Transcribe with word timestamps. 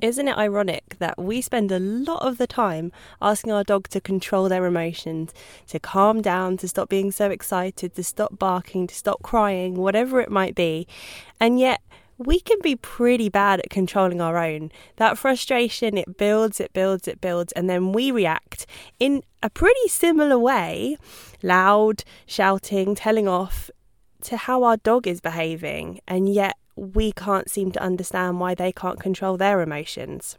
Isn't 0.00 0.28
it 0.28 0.38
ironic 0.38 0.96
that 1.00 1.18
we 1.18 1.40
spend 1.40 1.72
a 1.72 1.80
lot 1.80 2.22
of 2.22 2.38
the 2.38 2.46
time 2.46 2.92
asking 3.20 3.52
our 3.52 3.64
dog 3.64 3.88
to 3.88 4.00
control 4.00 4.48
their 4.48 4.64
emotions, 4.64 5.32
to 5.66 5.80
calm 5.80 6.22
down, 6.22 6.56
to 6.58 6.68
stop 6.68 6.88
being 6.88 7.10
so 7.10 7.30
excited, 7.30 7.96
to 7.96 8.04
stop 8.04 8.38
barking, 8.38 8.86
to 8.86 8.94
stop 8.94 9.22
crying, 9.22 9.74
whatever 9.74 10.20
it 10.20 10.30
might 10.30 10.54
be, 10.54 10.86
and 11.40 11.58
yet 11.58 11.80
we 12.16 12.38
can 12.38 12.58
be 12.62 12.76
pretty 12.76 13.28
bad 13.28 13.58
at 13.58 13.70
controlling 13.70 14.20
our 14.20 14.36
own. 14.38 14.70
That 14.96 15.18
frustration, 15.18 15.96
it 15.96 16.16
builds, 16.16 16.60
it 16.60 16.72
builds, 16.72 17.08
it 17.08 17.20
builds, 17.20 17.52
and 17.52 17.68
then 17.68 17.92
we 17.92 18.12
react 18.12 18.66
in 19.00 19.22
a 19.42 19.50
pretty 19.50 19.88
similar 19.88 20.38
way 20.38 20.96
loud, 21.42 22.04
shouting, 22.26 22.94
telling 22.94 23.26
off 23.26 23.68
to 24.22 24.36
how 24.36 24.62
our 24.62 24.76
dog 24.76 25.08
is 25.08 25.20
behaving, 25.20 26.00
and 26.06 26.32
yet 26.32 26.56
we 26.78 27.12
can't 27.12 27.50
seem 27.50 27.72
to 27.72 27.82
understand 27.82 28.40
why 28.40 28.54
they 28.54 28.72
can't 28.72 29.00
control 29.00 29.36
their 29.36 29.60
emotions. 29.60 30.38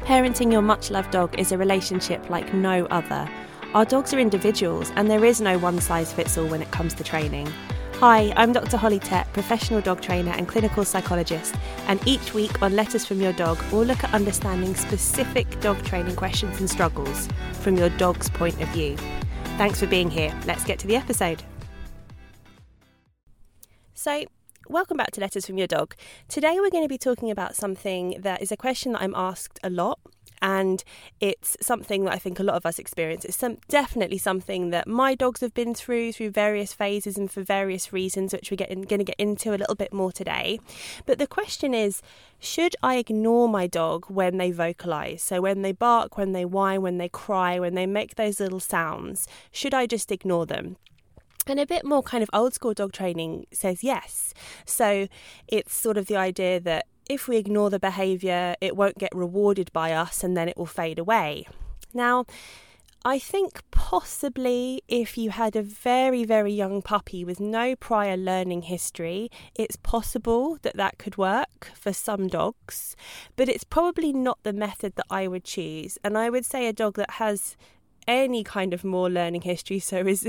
Parenting 0.00 0.52
your 0.52 0.62
much 0.62 0.90
loved 0.90 1.10
dog 1.10 1.38
is 1.38 1.52
a 1.52 1.58
relationship 1.58 2.28
like 2.28 2.52
no 2.52 2.86
other. 2.86 3.28
Our 3.74 3.84
dogs 3.84 4.12
are 4.12 4.18
individuals, 4.18 4.92
and 4.96 5.10
there 5.10 5.24
is 5.24 5.40
no 5.40 5.58
one 5.58 5.80
size 5.80 6.12
fits 6.12 6.36
all 6.36 6.46
when 6.46 6.60
it 6.60 6.70
comes 6.70 6.92
to 6.94 7.04
training. 7.04 7.50
Hi, 7.94 8.32
I'm 8.36 8.52
Dr. 8.52 8.76
Holly 8.76 8.98
Tett, 8.98 9.32
professional 9.32 9.80
dog 9.80 10.00
trainer 10.00 10.32
and 10.32 10.48
clinical 10.48 10.84
psychologist, 10.84 11.54
and 11.86 12.06
each 12.06 12.34
week 12.34 12.60
on 12.60 12.74
Letters 12.74 13.06
from 13.06 13.20
Your 13.20 13.32
Dog, 13.32 13.62
we'll 13.70 13.84
look 13.84 14.02
at 14.02 14.12
understanding 14.12 14.74
specific 14.74 15.60
dog 15.60 15.82
training 15.84 16.16
questions 16.16 16.58
and 16.58 16.68
struggles 16.68 17.28
from 17.52 17.76
your 17.76 17.90
dog's 17.90 18.28
point 18.28 18.60
of 18.60 18.68
view. 18.70 18.96
Thanks 19.56 19.78
for 19.78 19.86
being 19.86 20.10
here. 20.10 20.36
Let's 20.46 20.64
get 20.64 20.80
to 20.80 20.86
the 20.88 20.96
episode. 20.96 21.44
So, 24.02 24.24
welcome 24.68 24.96
back 24.96 25.12
to 25.12 25.20
Letters 25.20 25.46
from 25.46 25.58
Your 25.58 25.68
Dog. 25.68 25.94
Today 26.26 26.58
we're 26.58 26.70
going 26.70 26.82
to 26.82 26.88
be 26.88 26.98
talking 26.98 27.30
about 27.30 27.54
something 27.54 28.16
that 28.18 28.42
is 28.42 28.50
a 28.50 28.56
question 28.56 28.94
that 28.94 29.02
I'm 29.02 29.14
asked 29.14 29.60
a 29.62 29.70
lot. 29.70 30.00
And 30.42 30.82
it's 31.20 31.56
something 31.60 32.04
that 32.06 32.12
I 32.12 32.18
think 32.18 32.40
a 32.40 32.42
lot 32.42 32.56
of 32.56 32.66
us 32.66 32.80
experience. 32.80 33.24
It's 33.24 33.36
some, 33.36 33.58
definitely 33.68 34.18
something 34.18 34.70
that 34.70 34.88
my 34.88 35.14
dogs 35.14 35.40
have 35.40 35.54
been 35.54 35.72
through 35.72 36.14
through 36.14 36.30
various 36.30 36.72
phases 36.72 37.16
and 37.16 37.30
for 37.30 37.42
various 37.44 37.92
reasons, 37.92 38.32
which 38.32 38.50
we're 38.50 38.56
going 38.56 38.84
to 38.86 39.04
get 39.04 39.20
into 39.20 39.50
a 39.50 39.56
little 39.56 39.76
bit 39.76 39.92
more 39.92 40.10
today. 40.10 40.58
But 41.06 41.20
the 41.20 41.28
question 41.28 41.72
is 41.72 42.02
should 42.40 42.74
I 42.82 42.96
ignore 42.96 43.48
my 43.48 43.68
dog 43.68 44.06
when 44.08 44.36
they 44.36 44.50
vocalize? 44.50 45.22
So, 45.22 45.40
when 45.40 45.62
they 45.62 45.70
bark, 45.70 46.18
when 46.18 46.32
they 46.32 46.44
whine, 46.44 46.82
when 46.82 46.98
they 46.98 47.08
cry, 47.08 47.60
when 47.60 47.76
they 47.76 47.86
make 47.86 48.16
those 48.16 48.40
little 48.40 48.58
sounds, 48.58 49.28
should 49.52 49.74
I 49.74 49.86
just 49.86 50.10
ignore 50.10 50.44
them? 50.44 50.76
And 51.46 51.60
a 51.60 51.66
bit 51.66 51.84
more 51.84 52.02
kind 52.02 52.22
of 52.22 52.30
old 52.32 52.54
school 52.54 52.74
dog 52.74 52.92
training 52.92 53.46
says 53.52 53.82
yes. 53.82 54.32
So 54.64 55.08
it's 55.48 55.74
sort 55.74 55.96
of 55.96 56.06
the 56.06 56.16
idea 56.16 56.60
that 56.60 56.86
if 57.08 57.28
we 57.28 57.36
ignore 57.36 57.70
the 57.70 57.80
behaviour, 57.80 58.54
it 58.60 58.76
won't 58.76 58.98
get 58.98 59.14
rewarded 59.14 59.72
by 59.72 59.92
us 59.92 60.22
and 60.22 60.36
then 60.36 60.48
it 60.48 60.56
will 60.56 60.66
fade 60.66 60.98
away. 60.98 61.46
Now, 61.92 62.24
I 63.04 63.18
think 63.18 63.62
possibly 63.72 64.82
if 64.86 65.18
you 65.18 65.30
had 65.30 65.56
a 65.56 65.62
very, 65.62 66.24
very 66.24 66.52
young 66.52 66.82
puppy 66.82 67.24
with 67.24 67.40
no 67.40 67.74
prior 67.74 68.16
learning 68.16 68.62
history, 68.62 69.28
it's 69.56 69.74
possible 69.74 70.58
that 70.62 70.76
that 70.76 70.98
could 70.98 71.18
work 71.18 71.72
for 71.74 71.92
some 71.92 72.28
dogs, 72.28 72.94
but 73.34 73.48
it's 73.48 73.64
probably 73.64 74.12
not 74.12 74.38
the 74.44 74.52
method 74.52 74.94
that 74.94 75.06
I 75.10 75.26
would 75.26 75.42
choose. 75.42 75.98
And 76.04 76.16
I 76.16 76.30
would 76.30 76.46
say 76.46 76.68
a 76.68 76.72
dog 76.72 76.94
that 76.94 77.12
has 77.12 77.56
any 78.06 78.44
kind 78.44 78.74
of 78.74 78.84
more 78.84 79.08
learning 79.10 79.42
history, 79.42 79.78
so 79.78 79.98
is 79.98 80.26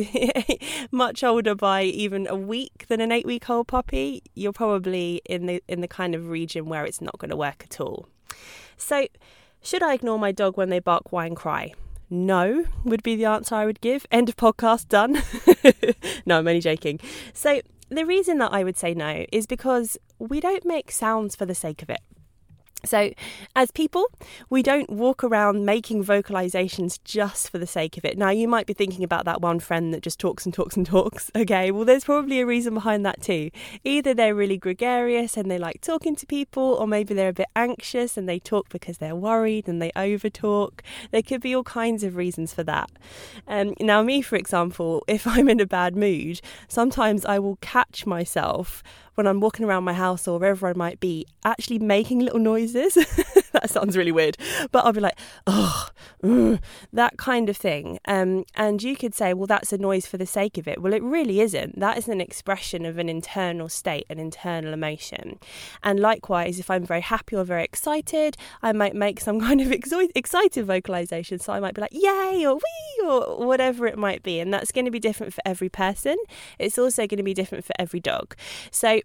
much 0.92 1.24
older 1.24 1.56
by 1.56 1.84
even 1.84 2.28
a 2.28 2.36
week 2.36 2.86
than 2.88 3.02
an 3.02 3.12
eight 3.12 3.26
week 3.26 3.50
old 3.50 3.68
puppy, 3.68 4.24
you're 4.36 4.54
probably 4.54 5.22
in 5.26 5.46
the 5.46 5.64
in 5.68 5.82
the 5.82 5.88
kind 5.88 6.16
of 6.16 6.30
region 6.30 6.66
where 6.66 6.86
it's 6.86 7.02
not 7.02 7.18
going 7.18 7.32
to 7.32 7.38
work 7.38 7.64
at 7.66 7.80
all. 7.80 8.08
So, 8.78 9.08
should 9.62 9.84
I 9.84 9.94
ignore 9.94 10.20
my 10.20 10.32
dog 10.32 10.58
when 10.58 10.70
they 10.70 10.80
bark, 10.80 11.12
whine, 11.12 11.36
cry? 11.36 11.74
No, 12.10 12.66
would 12.84 13.02
be 13.02 13.16
the 13.16 13.26
answer 13.26 13.56
I 13.56 13.66
would 13.66 13.82
give. 13.82 14.06
End 14.12 14.30
of 14.30 14.36
podcast, 14.36 14.88
done. 14.88 15.14
no, 16.26 16.38
I'm 16.38 16.48
only 16.48 16.60
joking. 16.60 17.00
So, 17.34 17.62
the 17.90 18.06
reason 18.06 18.38
that 18.40 18.52
I 18.52 18.64
would 18.64 18.78
say 18.78 18.94
no 18.94 19.26
is 19.32 19.46
because 19.46 19.98
we 20.20 20.40
don't 20.40 20.66
make 20.66 20.92
sounds 20.92 21.36
for 21.36 21.46
the 21.46 21.56
sake 21.56 21.82
of 21.82 21.90
it. 21.90 22.02
So, 22.86 23.14
as 23.56 23.72
people, 23.72 24.08
we 24.50 24.62
don't 24.62 24.90
walk 24.90 25.24
around 25.24 25.66
making 25.66 26.04
vocalizations 26.04 27.00
just 27.06 27.50
for 27.50 27.58
the 27.58 27.66
sake 27.66 27.96
of 27.98 28.04
it. 28.04 28.18
Now, 28.18 28.30
you 28.30 28.46
might 28.46 28.66
be 28.66 28.74
thinking 28.74 29.06
about 29.06 29.24
that 29.24 29.40
one 29.40 29.62
friend 29.62 29.94
that 29.94 30.02
just 30.02 30.20
talks 30.20 30.44
and 30.46 30.54
talks 30.54 30.76
and 30.76 30.86
talks. 30.86 31.32
Okay, 31.44 31.72
well, 31.72 31.84
there's 31.84 32.06
probably 32.06 32.40
a 32.40 32.46
reason 32.46 32.74
behind 32.74 33.06
that 33.06 33.22
too. 33.22 33.50
Either 33.84 34.14
they're 34.14 34.36
really 34.36 34.58
gregarious 34.58 35.36
and 35.36 35.52
they 35.52 35.58
like 35.58 35.82
talking 35.82 36.16
to 36.16 36.26
people, 36.26 36.64
or 36.64 36.88
maybe 36.88 37.14
they're 37.14 37.30
a 37.30 37.34
bit 37.34 37.50
anxious 37.56 38.18
and 38.18 38.30
they 38.30 38.40
talk 38.40 38.70
because 38.70 39.00
they're 39.00 39.16
worried 39.16 39.68
and 39.68 39.82
they 39.82 39.92
overtalk. 39.92 40.80
There 41.12 41.22
could 41.22 41.42
be 41.42 41.56
all 41.56 41.64
kinds 41.64 42.04
of 42.04 42.16
reasons 42.16 42.54
for 42.54 42.64
that. 42.64 42.90
Um, 43.48 43.74
now, 43.80 44.04
me, 44.04 44.22
for 44.22 44.36
example, 44.36 45.04
if 45.08 45.28
I'm 45.28 45.50
in 45.50 45.60
a 45.60 45.66
bad 45.66 45.96
mood, 45.96 46.40
sometimes 46.68 47.26
I 47.26 47.40
will 47.40 47.58
catch 47.58 48.06
myself 48.06 48.84
when 49.16 49.28
I'm 49.28 49.40
walking 49.40 49.66
around 49.66 49.84
my 49.84 49.94
house 49.94 50.28
or 50.28 50.40
wherever 50.40 50.68
I 50.68 50.74
might 50.74 51.00
be, 51.00 51.26
actually 51.44 51.80
making 51.80 52.20
little 52.20 52.40
noises. 52.40 52.98
that 53.62 53.70
sounds 53.70 53.96
really 53.96 54.12
weird, 54.12 54.36
but 54.72 54.84
I'll 54.84 54.94
be 54.94 55.00
like, 55.00 55.18
oh, 55.46 55.90
mm, 56.24 56.60
that 56.92 57.18
kind 57.18 57.50
of 57.50 57.56
thing. 57.56 58.00
Um, 58.06 58.46
and 58.56 58.82
you 58.82 58.96
could 58.96 59.14
say, 59.14 59.34
well, 59.34 59.46
that's 59.46 59.72
a 59.72 59.78
noise 59.78 60.08
for 60.08 60.18
the 60.18 60.26
sake 60.26 60.58
of 60.58 60.68
it. 60.68 60.82
Well, 60.82 60.94
it 60.94 61.04
really 61.04 61.40
isn't. 61.40 61.80
That 61.80 61.98
is 61.98 62.08
an 62.08 62.20
expression 62.20 62.84
of 62.84 62.98
an 62.98 63.10
internal 63.10 63.70
state, 63.70 64.08
an 64.10 64.18
internal 64.18 64.74
emotion. 64.74 65.40
And 65.84 66.00
likewise, 66.00 66.60
if 66.60 66.72
I'm 66.72 66.84
very 66.84 67.02
happy 67.02 67.36
or 67.36 67.44
very 67.44 67.64
excited, 67.64 68.38
I 68.64 68.72
might 68.74 68.96
make 68.96 69.20
some 69.20 69.40
kind 69.48 69.62
of 69.62 69.72
excited 69.72 70.66
vocalization. 70.66 71.38
So 71.38 71.54
I 71.54 71.60
might 71.60 71.76
be 71.76 71.82
like, 71.82 71.94
yay, 71.94 72.46
or 72.48 72.56
wee, 72.56 73.08
or 73.08 73.46
whatever 73.46 73.86
it 73.86 74.00
might 74.00 74.24
be. 74.24 74.40
And 74.40 74.52
that's 74.52 74.72
going 74.72 74.86
to 74.86 74.92
be 74.92 75.00
different 75.00 75.34
for 75.34 75.42
every 75.46 75.70
person. 75.70 76.18
It's 76.58 76.80
also 76.80 77.06
going 77.06 77.18
to 77.18 77.24
be 77.24 77.36
different 77.36 77.66
for 77.66 77.74
every 77.78 78.00
dog. 78.00 78.36
So 78.72 79.02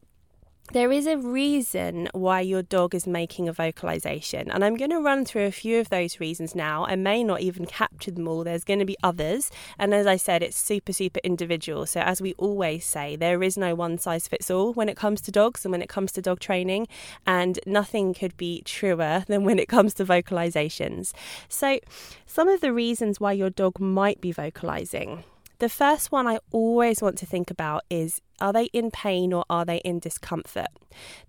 there 0.73 0.93
is 0.93 1.07
a 1.07 1.17
reason 1.17 2.11
why 2.13 2.41
your 2.41 2.63
dog 2.63 2.95
is 2.95 3.07
making 3.07 3.49
a 3.49 3.53
vocalization, 3.53 4.51
and 4.51 4.63
I'm 4.63 4.77
going 4.77 4.91
to 4.91 5.01
run 5.01 5.25
through 5.25 5.47
a 5.47 5.51
few 5.51 5.81
of 5.81 5.89
those 5.89 6.21
reasons 6.21 6.55
now. 6.55 6.85
I 6.85 6.95
may 6.95 7.25
not 7.25 7.41
even 7.41 7.65
capture 7.65 8.11
them 8.11 8.29
all, 8.29 8.45
there's 8.45 8.65
going 8.65 8.81
to 8.81 8.85
be 8.85 8.97
others, 9.03 9.51
and 9.79 9.95
as 9.95 10.07
I 10.07 10.17
said, 10.17 10.43
it's 10.43 10.59
super, 10.59 10.93
super 10.93 11.21
individual. 11.25 11.87
So, 11.87 12.01
as 12.01 12.21
we 12.21 12.35
always 12.35 12.85
say, 12.85 13.17
there 13.17 13.43
is 13.43 13.57
no 13.57 13.75
one 13.75 13.97
size 13.97 14.29
fits 14.29 14.51
all 14.51 14.75
when 14.75 14.91
it 14.91 14.97
comes 14.97 15.23
to 15.23 15.33
dogs 15.33 15.65
and 15.65 15.73
when 15.73 15.83
it 15.83 15.89
comes 15.89 16.13
to 16.13 16.23
dog 16.23 16.39
training, 16.39 16.87
and 17.27 17.59
nothing 17.67 18.13
could 18.13 18.37
be 18.37 18.61
truer 18.63 19.25
than 19.27 19.45
when 19.45 19.59
it 19.59 19.69
comes 19.69 19.95
to 19.95 20.05
vocalizations. 20.05 21.13
So, 21.49 21.81
some 22.27 22.49
of 22.49 22.61
the 22.61 22.75
reasons 22.75 23.19
why 23.19 23.33
your 23.33 23.51
dog 23.51 23.81
might 23.81 24.21
be 24.21 24.33
vocalizing. 24.33 25.25
The 25.61 25.69
first 25.69 26.13
one 26.13 26.29
I 26.29 26.39
always 26.53 27.03
want 27.03 27.19
to 27.19 27.27
think 27.27 27.51
about 27.51 27.83
is 27.91 28.21
are 28.41 28.53
they 28.53 28.65
in 28.67 28.91
pain 28.91 29.33
or 29.33 29.45
are 29.49 29.65
they 29.65 29.79
in 29.79 29.99
discomfort? 29.99 30.69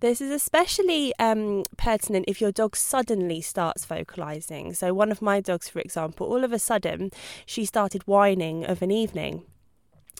This 0.00 0.20
is 0.20 0.30
especially 0.30 1.12
um, 1.18 1.64
pertinent 1.76 2.24
if 2.28 2.40
your 2.40 2.52
dog 2.52 2.76
suddenly 2.76 3.40
starts 3.40 3.84
vocalizing. 3.84 4.74
So, 4.74 4.94
one 4.94 5.10
of 5.10 5.22
my 5.22 5.40
dogs, 5.40 5.68
for 5.68 5.80
example, 5.80 6.26
all 6.26 6.44
of 6.44 6.52
a 6.52 6.58
sudden 6.58 7.10
she 7.46 7.64
started 7.64 8.02
whining 8.06 8.64
of 8.64 8.82
an 8.82 8.90
evening 8.90 9.44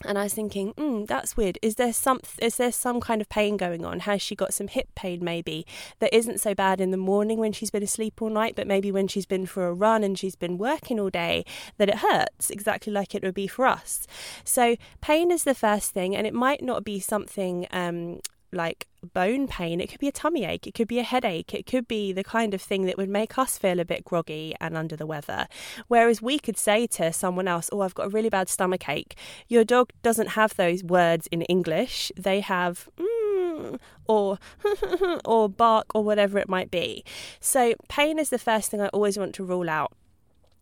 and 0.05 0.17
I 0.17 0.23
was 0.23 0.33
thinking, 0.33 0.73
mm, 0.73 1.07
that's 1.07 1.37
weird. 1.37 1.57
Is 1.61 1.75
there 1.75 1.93
some 1.93 2.19
is 2.39 2.57
there 2.57 2.71
some 2.71 2.99
kind 2.99 3.21
of 3.21 3.29
pain 3.29 3.57
going 3.57 3.85
on? 3.85 4.01
Has 4.01 4.21
she 4.21 4.35
got 4.35 4.53
some 4.53 4.67
hip 4.67 4.89
pain 4.95 5.23
maybe 5.23 5.65
that 5.99 6.15
isn't 6.15 6.39
so 6.39 6.53
bad 6.53 6.81
in 6.81 6.91
the 6.91 6.97
morning 6.97 7.39
when 7.39 7.51
she's 7.51 7.71
been 7.71 7.83
asleep 7.83 8.21
all 8.21 8.29
night, 8.29 8.55
but 8.55 8.67
maybe 8.67 8.91
when 8.91 9.07
she's 9.07 9.25
been 9.25 9.45
for 9.45 9.67
a 9.67 9.73
run 9.73 10.03
and 10.03 10.17
she's 10.17 10.35
been 10.35 10.57
working 10.57 10.99
all 10.99 11.09
day 11.09 11.45
that 11.77 11.89
it 11.89 11.99
hurts 11.99 12.49
exactly 12.49 12.91
like 12.91 13.15
it 13.15 13.23
would 13.23 13.33
be 13.33 13.47
for 13.47 13.65
us. 13.65 14.07
So 14.43 14.75
pain 15.01 15.31
is 15.31 15.43
the 15.43 15.55
first 15.55 15.91
thing, 15.91 16.15
and 16.15 16.25
it 16.27 16.33
might 16.33 16.63
not 16.63 16.83
be 16.83 16.99
something 16.99 17.67
um, 17.71 18.19
like 18.51 18.87
bone 19.13 19.47
pain, 19.47 19.81
it 19.81 19.89
could 19.89 19.99
be 19.99 20.07
a 20.07 20.11
tummy 20.11 20.45
ache, 20.45 20.67
it 20.67 20.73
could 20.73 20.87
be 20.87 20.99
a 20.99 21.03
headache, 21.03 21.53
it 21.53 21.65
could 21.65 21.87
be 21.87 22.11
the 22.11 22.23
kind 22.23 22.53
of 22.53 22.61
thing 22.61 22.85
that 22.85 22.97
would 22.97 23.09
make 23.09 23.37
us 23.37 23.57
feel 23.57 23.79
a 23.79 23.85
bit 23.85 24.05
groggy 24.05 24.55
and 24.59 24.77
under 24.77 24.95
the 24.95 25.05
weather. 25.05 25.47
Whereas 25.87 26.21
we 26.21 26.39
could 26.39 26.57
say 26.57 26.87
to 26.87 27.11
someone 27.11 27.47
else, 27.47 27.69
Oh, 27.71 27.81
I've 27.81 27.95
got 27.95 28.07
a 28.07 28.09
really 28.09 28.29
bad 28.29 28.49
stomach 28.49 28.87
ache. 28.87 29.15
Your 29.47 29.63
dog 29.63 29.91
doesn't 30.03 30.29
have 30.29 30.55
those 30.55 30.83
words 30.83 31.27
in 31.27 31.41
English, 31.43 32.11
they 32.17 32.41
have, 32.41 32.89
mm, 32.97 33.79
or 34.07 34.39
or 35.25 35.49
bark 35.49 35.87
or 35.93 36.03
whatever 36.03 36.37
it 36.37 36.49
might 36.49 36.71
be. 36.71 37.03
So 37.39 37.73
pain 37.87 38.19
is 38.19 38.29
the 38.29 38.39
first 38.39 38.71
thing 38.71 38.81
I 38.81 38.87
always 38.87 39.17
want 39.17 39.35
to 39.35 39.43
rule 39.43 39.69
out 39.69 39.93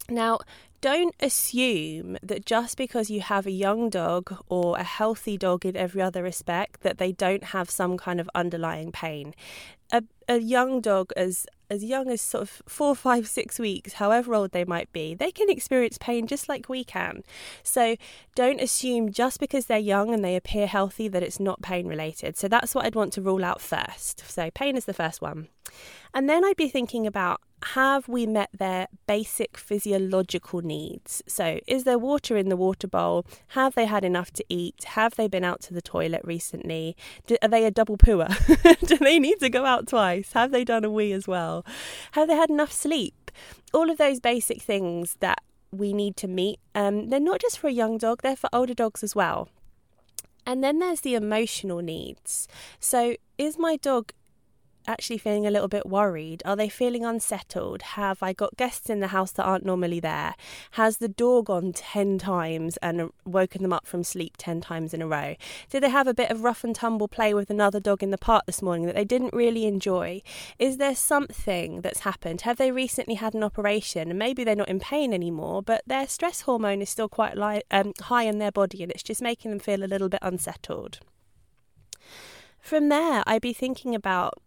Now, 0.10 0.40
don't 0.82 1.16
assume 1.20 2.18
that 2.24 2.46
just 2.46 2.78
because 2.78 3.10
you 3.10 3.22
have 3.22 3.46
a 3.46 3.52
young 3.52 3.90
dog 3.90 4.44
or 4.48 4.78
a 4.78 4.84
healthy 4.84 5.38
dog 5.38 5.66
in 5.66 5.76
every 5.76 6.02
other 6.02 6.24
respect 6.24 6.82
that 6.82 6.98
they 6.98 7.12
don't 7.12 7.46
have 7.46 7.70
some 7.70 7.98
kind 7.98 8.20
of 8.20 8.30
underlying 8.34 8.92
pain. 8.92 9.36
A, 9.92 10.04
a 10.28 10.38
young 10.38 10.82
dog 10.82 11.12
as 11.18 11.46
as 11.72 11.84
young 11.84 12.10
as 12.10 12.20
sort 12.20 12.42
of 12.42 12.62
four, 12.68 12.96
five, 12.96 13.28
six 13.28 13.60
weeks, 13.60 13.94
however 13.94 14.34
old 14.34 14.52
they 14.52 14.66
might 14.66 14.92
be, 14.92 15.14
they 15.14 15.32
can 15.32 15.50
experience 15.50 16.00
pain 16.00 16.26
just 16.26 16.50
like 16.50 16.68
we 16.68 16.84
can. 16.84 17.24
So 17.62 17.96
don't 18.34 18.60
assume 18.60 19.12
just 19.12 19.40
because 19.40 19.68
they're 19.68 19.78
young 19.78 20.12
and 20.12 20.26
they 20.26 20.36
appear 20.36 20.66
healthy 20.66 21.08
that 21.10 21.22
it's 21.22 21.40
not 21.40 21.62
pain 21.62 21.86
related. 21.86 22.38
So 22.38 22.48
that's 22.48 22.74
what 22.74 22.86
I'd 22.86 22.96
want 22.96 23.14
to 23.14 23.22
rule 23.22 23.46
out 23.46 23.62
first. 23.62 24.28
So 24.28 24.50
pain 24.50 24.76
is 24.76 24.86
the 24.86 24.94
first 24.94 25.22
one. 25.22 25.50
And 26.14 26.30
then 26.30 26.44
I'd 26.44 26.58
be 26.58 26.70
thinking 26.70 27.06
about 27.06 27.42
have 27.64 28.08
we 28.08 28.26
met 28.26 28.50
their 28.58 28.88
basic 29.06 29.58
physiological 29.58 30.62
needs? 30.62 31.22
So, 31.28 31.60
is 31.68 31.84
there 31.84 32.00
water 32.00 32.38
in 32.38 32.50
the 32.50 32.56
water 32.56 32.88
bowl? 32.88 33.26
Have 33.50 33.76
they 33.76 33.86
had 33.86 34.06
enough 34.06 34.32
to 34.32 34.46
eat? 34.48 34.84
Have 34.86 35.16
they 35.16 35.28
been 35.28 35.44
out 35.44 35.62
to 35.64 35.74
the 35.74 35.82
toilet 35.82 36.22
recently? 36.24 36.96
Do, 37.28 37.38
are 37.42 37.50
they 37.50 37.66
a 37.66 37.72
double 37.72 37.98
pooer? 37.98 38.30
Do 38.88 38.98
they 38.98 39.20
need 39.20 39.40
to 39.40 39.50
go 39.50 39.66
out 39.66 39.88
twice? 39.88 40.32
Have 40.34 40.52
they 40.52 40.64
done 40.64 40.86
a 40.86 40.90
wee 40.90 41.12
as 41.12 41.28
well? 41.28 41.66
Have 42.14 42.28
they 42.28 42.36
had 42.36 42.50
enough 42.50 42.72
sleep? 42.72 43.32
All 43.74 43.90
of 43.90 43.98
those 43.98 44.20
basic 44.20 44.62
things 44.62 45.18
that 45.20 45.42
we 45.72 45.94
need 45.94 46.16
to 46.18 46.28
meet. 46.28 46.60
Um, 46.74 47.10
they're 47.10 47.20
not 47.20 47.42
just 47.42 47.60
for 47.60 47.68
a 47.68 47.72
young 47.72 47.98
dog, 47.98 48.22
they're 48.22 48.36
for 48.36 48.50
older 48.54 48.74
dogs 48.74 49.04
as 49.04 49.16
well. 49.16 49.50
And 50.46 50.64
then 50.64 50.80
there's 50.80 51.02
the 51.02 51.14
emotional 51.14 51.80
needs. 51.80 52.48
So, 52.80 53.16
is 53.38 53.60
my 53.60 53.76
dog 53.76 54.14
actually 54.90 55.20
feeling 55.20 55.46
a 55.46 55.52
little 55.52 55.68
bit 55.68 55.86
worried? 55.86 56.42
Are 56.46 56.56
they 56.56 56.68
feeling 56.68 57.06
unsettled? 57.06 57.82
Have 57.82 58.22
I 58.24 58.34
got 58.34 58.58
guests 58.58 58.90
in 58.90 59.00
the 59.00 59.08
house 59.08 59.32
that 59.34 59.44
aren't 59.44 59.66
normally 59.66 60.00
there? 60.00 60.36
Has 60.72 60.98
the 60.98 61.08
door 61.08 61.44
gone 61.44 61.72
10 61.74 62.18
times 62.18 62.78
and 62.78 63.12
woken 63.26 63.62
them 63.62 63.72
up 63.72 63.86
from 63.86 64.04
sleep 64.04 64.36
10 64.38 64.62
times 64.62 64.94
in 64.94 65.02
a 65.02 65.08
row? 65.08 65.36
Did 65.70 65.84
they 65.84 65.90
have 65.90 66.08
a 66.08 66.14
bit 66.14 66.32
of 66.32 66.44
rough 66.44 66.64
and 66.64 66.76
tumble 66.76 67.08
play 67.08 67.34
with 67.34 67.50
another 67.50 67.80
dog 67.80 68.02
in 68.02 68.12
the 68.12 68.18
park 68.18 68.46
this 68.46 68.62
morning 68.62 68.86
that 68.88 68.96
they 68.96 69.06
didn't 69.06 69.34
really 69.34 69.66
enjoy? 69.66 70.22
Is 70.58 70.78
there 70.78 70.96
something 70.96 71.82
that's 71.82 72.02
happened? 72.02 72.42
Have 72.42 72.58
they 72.58 72.72
recently 72.72 73.16
had 73.16 73.34
an 73.34 73.44
operation 73.44 74.10
and 74.10 74.20
maybe 74.20 74.44
they're 74.44 74.56
not 74.56 74.70
in 74.70 74.80
pain 74.80 75.14
anymore, 75.14 75.62
but 75.62 75.84
their 75.86 76.08
stress 76.08 76.42
hormone 76.42 76.82
is 76.82 76.90
still 76.90 77.10
quite 77.10 77.38
um, 77.72 77.94
high 78.02 78.24
in 78.24 78.40
their 78.40 78.52
body 78.52 78.82
and 78.84 78.92
it's 78.92 79.04
just 79.04 79.22
making 79.22 79.52
them 79.52 79.60
feel 79.60 79.84
a 79.84 79.86
little 79.86 80.10
bit 80.10 80.20
unsettled? 80.22 81.00
From 82.60 82.90
there, 82.90 83.24
I'd 83.26 83.42
be 83.42 83.54
thinking 83.54 83.96
about 83.96 84.42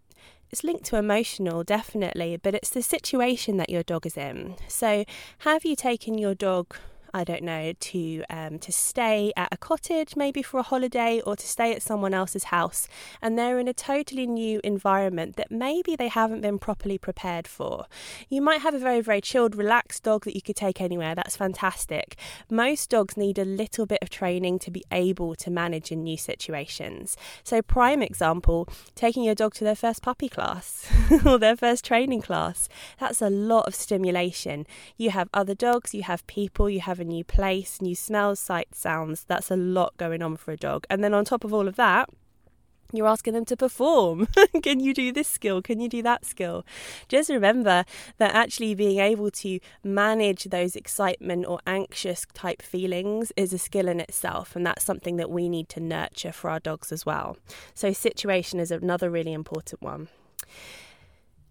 it's 0.52 0.62
linked 0.62 0.84
to 0.84 0.96
emotional, 0.96 1.64
definitely, 1.64 2.36
but 2.36 2.54
it's 2.54 2.68
the 2.68 2.82
situation 2.82 3.56
that 3.56 3.70
your 3.70 3.82
dog 3.82 4.04
is 4.04 4.18
in. 4.18 4.56
So, 4.68 5.04
have 5.38 5.64
you 5.64 5.74
taken 5.74 6.18
your 6.18 6.34
dog 6.34 6.76
I 7.14 7.24
don't 7.24 7.42
know, 7.42 7.72
to 7.72 8.24
um, 8.30 8.58
to 8.60 8.72
stay 8.72 9.32
at 9.36 9.48
a 9.52 9.56
cottage 9.56 10.16
maybe 10.16 10.42
for 10.42 10.58
a 10.58 10.62
holiday 10.62 11.20
or 11.26 11.36
to 11.36 11.46
stay 11.46 11.72
at 11.72 11.82
someone 11.82 12.14
else's 12.14 12.44
house, 12.44 12.88
and 13.20 13.38
they're 13.38 13.58
in 13.58 13.68
a 13.68 13.74
totally 13.74 14.26
new 14.26 14.60
environment 14.64 15.36
that 15.36 15.50
maybe 15.50 15.96
they 15.96 16.08
haven't 16.08 16.40
been 16.40 16.58
properly 16.58 16.98
prepared 16.98 17.46
for. 17.46 17.86
You 18.28 18.42
might 18.42 18.62
have 18.62 18.74
a 18.74 18.78
very 18.78 19.00
very 19.00 19.20
chilled, 19.20 19.54
relaxed 19.54 20.02
dog 20.02 20.24
that 20.24 20.34
you 20.34 20.42
could 20.42 20.56
take 20.56 20.80
anywhere. 20.80 21.14
That's 21.14 21.36
fantastic. 21.36 22.16
Most 22.50 22.90
dogs 22.90 23.16
need 23.16 23.38
a 23.38 23.44
little 23.44 23.86
bit 23.86 23.98
of 24.02 24.10
training 24.10 24.58
to 24.60 24.70
be 24.70 24.84
able 24.90 25.34
to 25.36 25.50
manage 25.50 25.92
in 25.92 26.02
new 26.02 26.16
situations. 26.16 27.16
So, 27.42 27.62
prime 27.62 28.02
example, 28.02 28.68
taking 28.94 29.24
your 29.24 29.34
dog 29.34 29.54
to 29.54 29.64
their 29.64 29.74
first 29.74 30.02
puppy 30.02 30.28
class 30.28 30.90
or 31.26 31.38
their 31.38 31.56
first 31.56 31.84
training 31.84 32.22
class. 32.22 32.68
That's 32.98 33.22
a 33.22 33.30
lot 33.30 33.66
of 33.66 33.74
stimulation. 33.74 34.66
You 34.96 35.10
have 35.10 35.28
other 35.34 35.54
dogs, 35.54 35.94
you 35.94 36.02
have 36.04 36.26
people, 36.26 36.70
you 36.70 36.80
have 36.80 37.00
a 37.02 37.04
new 37.04 37.24
place, 37.24 37.82
new 37.82 37.94
smells, 37.94 38.40
sights, 38.40 38.78
sounds. 38.78 39.24
That's 39.24 39.50
a 39.50 39.56
lot 39.56 39.96
going 39.98 40.22
on 40.22 40.36
for 40.36 40.52
a 40.52 40.56
dog. 40.56 40.86
And 40.88 41.04
then 41.04 41.12
on 41.12 41.26
top 41.26 41.44
of 41.44 41.52
all 41.52 41.68
of 41.68 41.76
that, 41.76 42.08
you're 42.92 43.06
asking 43.06 43.34
them 43.34 43.44
to 43.46 43.56
perform. 43.56 44.28
Can 44.62 44.80
you 44.80 44.94
do 44.94 45.12
this 45.12 45.28
skill? 45.28 45.62
Can 45.62 45.80
you 45.80 45.88
do 45.88 46.02
that 46.02 46.24
skill? 46.24 46.64
Just 47.08 47.30
remember 47.30 47.84
that 48.18 48.34
actually 48.34 48.74
being 48.74 48.98
able 48.98 49.30
to 49.30 49.58
manage 49.82 50.44
those 50.44 50.76
excitement 50.76 51.46
or 51.46 51.58
anxious 51.66 52.26
type 52.34 52.62
feelings 52.62 53.32
is 53.36 53.52
a 53.52 53.58
skill 53.58 53.88
in 53.88 54.00
itself, 54.00 54.54
and 54.54 54.66
that's 54.66 54.84
something 54.84 55.16
that 55.16 55.30
we 55.30 55.48
need 55.48 55.68
to 55.70 55.80
nurture 55.80 56.32
for 56.32 56.50
our 56.50 56.60
dogs 56.60 56.92
as 56.92 57.06
well. 57.06 57.36
So, 57.74 57.92
situation 57.92 58.60
is 58.60 58.70
another 58.70 59.10
really 59.10 59.32
important 59.32 59.82
one. 59.82 60.08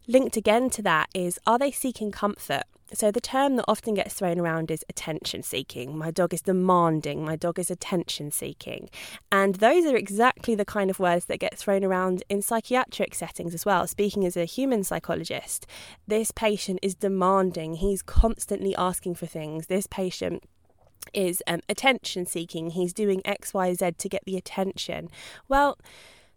Linked 0.07 0.38
again 0.38 0.69
to 0.71 0.81
that 0.83 1.09
is 1.13 1.39
are 1.48 1.57
they 1.57 1.71
seeking 1.71 2.12
comfort? 2.12 2.63
So, 2.93 3.11
the 3.11 3.21
term 3.21 3.55
that 3.55 3.65
often 3.67 3.93
gets 3.93 4.13
thrown 4.13 4.39
around 4.39 4.69
is 4.69 4.83
attention 4.89 5.43
seeking. 5.43 5.97
My 5.97 6.11
dog 6.11 6.33
is 6.33 6.41
demanding, 6.41 7.23
my 7.23 7.35
dog 7.35 7.57
is 7.57 7.71
attention 7.71 8.31
seeking. 8.31 8.89
And 9.31 9.55
those 9.55 9.85
are 9.85 9.95
exactly 9.95 10.55
the 10.55 10.65
kind 10.65 10.89
of 10.89 10.99
words 10.99 11.25
that 11.25 11.39
get 11.39 11.57
thrown 11.57 11.83
around 11.83 12.23
in 12.29 12.41
psychiatric 12.41 13.15
settings 13.15 13.53
as 13.53 13.65
well. 13.65 13.88
Speaking 13.88 14.25
as 14.25 14.35
a 14.35 14.45
human 14.45 14.83
psychologist, 14.83 15.65
this 16.07 16.31
patient 16.31 16.79
is 16.81 16.95
demanding, 16.95 17.75
he's 17.75 18.01
constantly 18.01 18.75
asking 18.75 19.15
for 19.15 19.25
things. 19.25 19.67
This 19.67 19.88
patient 19.88 20.43
is 21.13 21.41
um, 21.47 21.61
attention 21.69 22.25
seeking, 22.25 22.71
he's 22.71 22.93
doing 22.93 23.21
X, 23.25 23.53
Y, 23.53 23.73
Z 23.73 23.91
to 23.97 24.09
get 24.09 24.23
the 24.25 24.38
attention. 24.38 25.09
Well, 25.47 25.77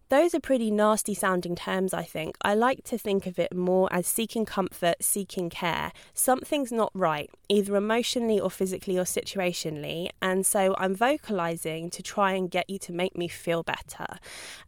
those 0.09 0.35
are 0.35 0.41
pretty 0.41 0.71
nasty 0.71 1.15
sounding 1.15 1.57
terms, 1.57 1.95
I 1.95 2.03
think. 2.03 2.37
I 2.43 2.55
like 2.55 2.85
to 2.85 2.99
think 2.99 3.27
of 3.27 3.39
it 3.39 3.55
more 3.55 3.89
as 3.93 4.07
seeking 4.07 4.45
comfort, 4.45 4.97
seeking 5.01 5.51
care. 5.51 5.93
Something's 6.13 6.73
not 6.73 6.91
right, 6.95 7.31
either 7.49 7.77
emotionally 7.77 8.39
or 8.39 8.51
physically 8.51 8.99
or 8.99 9.05
situationally, 9.05 10.11
and 10.21 10.45
so 10.45 10.75
I'm 10.79 10.95
vocalizing 10.95 11.91
to 11.91 12.03
try 12.03 12.33
and 12.33 12.51
get 12.51 12.69
you 12.69 12.79
to 12.81 12.93
make 12.93 13.17
me 13.17 13.29
feel 13.29 13.63
better. 13.63 14.07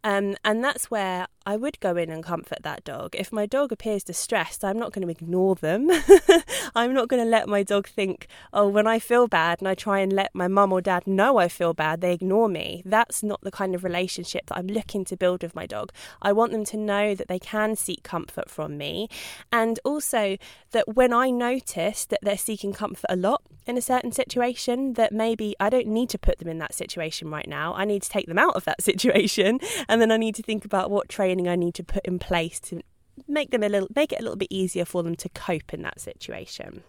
Um, 0.03 0.35
and 0.43 0.63
that's 0.63 0.89
where 0.89 1.27
I 1.47 1.55
would 1.55 1.79
go 1.79 1.95
in 1.95 2.09
and 2.09 2.21
comfort 2.21 2.63
that 2.63 2.83
dog. 2.83 3.15
If 3.15 3.31
my 3.31 3.45
dog 3.45 3.71
appears 3.71 4.03
distressed, 4.03 4.65
I'm 4.65 4.77
not 4.77 4.91
going 4.91 5.07
to 5.07 5.09
ignore 5.09 5.55
them. 5.55 5.89
I'm 6.75 6.93
not 6.93 7.07
going 7.07 7.23
to 7.23 7.29
let 7.29 7.47
my 7.47 7.63
dog 7.63 7.87
think, 7.87 8.27
oh, 8.51 8.67
when 8.67 8.85
I 8.85 8.99
feel 8.99 9.29
bad 9.29 9.61
and 9.61 9.67
I 9.69 9.73
try 9.73 9.99
and 9.99 10.11
let 10.11 10.35
my 10.35 10.49
mum 10.49 10.73
or 10.73 10.81
dad 10.81 11.07
know 11.07 11.37
I 11.37 11.47
feel 11.47 11.73
bad, 11.73 12.01
they 12.01 12.11
ignore 12.11 12.49
me. 12.49 12.81
That's 12.83 13.23
not 13.23 13.39
the 13.43 13.49
kind 13.49 13.75
of 13.75 13.85
relationship 13.85 14.47
that 14.47 14.57
I'm 14.57 14.67
looking 14.67 15.05
to 15.05 15.15
build 15.15 15.41
with 15.41 15.55
my 15.55 15.65
dog. 15.65 15.93
I 16.21 16.33
want 16.33 16.51
them 16.51 16.65
to 16.65 16.75
know 16.75 17.15
that 17.15 17.29
they 17.29 17.39
can 17.39 17.77
seek 17.77 18.03
comfort 18.03 18.49
from 18.49 18.77
me. 18.77 19.07
And 19.49 19.79
also 19.85 20.35
that 20.71 20.95
when 20.95 21.13
I 21.13 21.29
notice 21.29 22.03
that 22.07 22.19
they're 22.23 22.37
seeking 22.37 22.73
comfort 22.73 23.07
a 23.07 23.15
lot 23.15 23.41
in 23.67 23.77
a 23.77 23.81
certain 23.81 24.11
situation, 24.11 24.93
that 24.93 25.11
maybe 25.11 25.55
I 25.59 25.69
don't 25.69 25.87
need 25.87 26.09
to 26.09 26.17
put 26.17 26.39
them 26.39 26.47
in 26.47 26.57
that 26.59 26.73
situation 26.73 27.29
right 27.29 27.47
now. 27.47 27.73
I 27.73 27.85
need 27.85 28.01
to 28.03 28.09
take 28.09 28.27
them 28.27 28.39
out 28.39 28.55
of 28.55 28.65
that 28.65 28.81
situation. 28.89 29.59
And 29.87 30.01
then 30.01 30.11
I 30.11 30.17
need 30.17 30.35
to 30.35 30.43
think 30.43 30.65
about 30.65 30.89
what 30.89 31.09
training 31.09 31.47
I 31.47 31.55
need 31.55 31.73
to 31.75 31.83
put 31.83 32.05
in 32.05 32.19
place 32.19 32.59
to 32.61 32.81
make 33.27 33.51
them 33.51 33.63
a 33.63 33.69
little 33.69 33.89
make 33.95 34.11
it 34.11 34.19
a 34.19 34.21
little 34.21 34.37
bit 34.37 34.49
easier 34.51 34.85
for 34.85 35.01
them 35.03 35.15
to 35.15 35.29
cope 35.29 35.73
in 35.73 35.81
that 35.81 35.99
situation. 35.99 36.83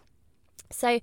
So 0.71 1.01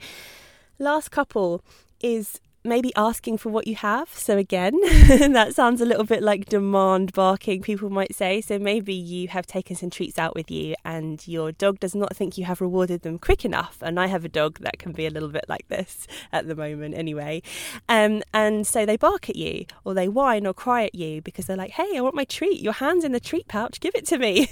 last 0.77 1.09
couple 1.09 1.63
is 1.99 2.39
maybe 2.65 2.91
asking 2.95 3.37
for 3.37 3.49
what 3.49 3.67
you 3.67 3.75
have. 3.75 4.09
So, 4.09 4.37
again, 4.37 4.73
that 5.33 5.53
sounds 5.53 5.81
a 5.81 5.85
little 5.85 6.03
bit 6.03 6.23
like 6.23 6.45
demand 6.45 7.13
barking, 7.13 7.61
people 7.61 7.89
might 7.89 8.15
say. 8.15 8.41
So, 8.41 8.59
maybe 8.59 8.93
you 8.93 9.27
have 9.29 9.45
taken 9.45 9.75
some 9.75 9.89
treats 9.89 10.17
out 10.17 10.35
with 10.35 10.49
you 10.51 10.75
and 10.83 11.25
your 11.27 11.51
dog 11.51 11.79
does 11.79 11.95
not 11.95 12.15
think 12.15 12.37
you 12.37 12.45
have 12.45 12.61
rewarded 12.61 13.01
them 13.01 13.19
quick 13.19 13.45
enough. 13.45 13.77
And 13.81 13.99
I 13.99 14.07
have 14.07 14.25
a 14.25 14.29
dog 14.29 14.59
that 14.59 14.79
can 14.79 14.91
be 14.91 15.05
a 15.05 15.09
little 15.09 15.29
bit 15.29 15.45
like 15.47 15.67
this 15.67 16.07
at 16.31 16.47
the 16.47 16.55
moment, 16.55 16.95
anyway. 16.95 17.41
Um, 17.87 18.23
and 18.33 18.65
so 18.65 18.85
they 18.85 18.97
bark 18.97 19.29
at 19.29 19.35
you 19.35 19.65
or 19.83 19.93
they 19.93 20.07
whine 20.07 20.45
or 20.45 20.53
cry 20.53 20.83
at 20.85 20.95
you 20.95 21.21
because 21.21 21.45
they're 21.45 21.57
like, 21.57 21.71
hey, 21.71 21.97
I 21.97 22.01
want 22.01 22.15
my 22.15 22.25
treat. 22.25 22.61
Your 22.61 22.73
hand's 22.73 23.05
in 23.05 23.11
the 23.11 23.19
treat 23.19 23.47
pouch, 23.47 23.79
give 23.79 23.95
it 23.95 24.05
to 24.07 24.17
me. 24.17 24.49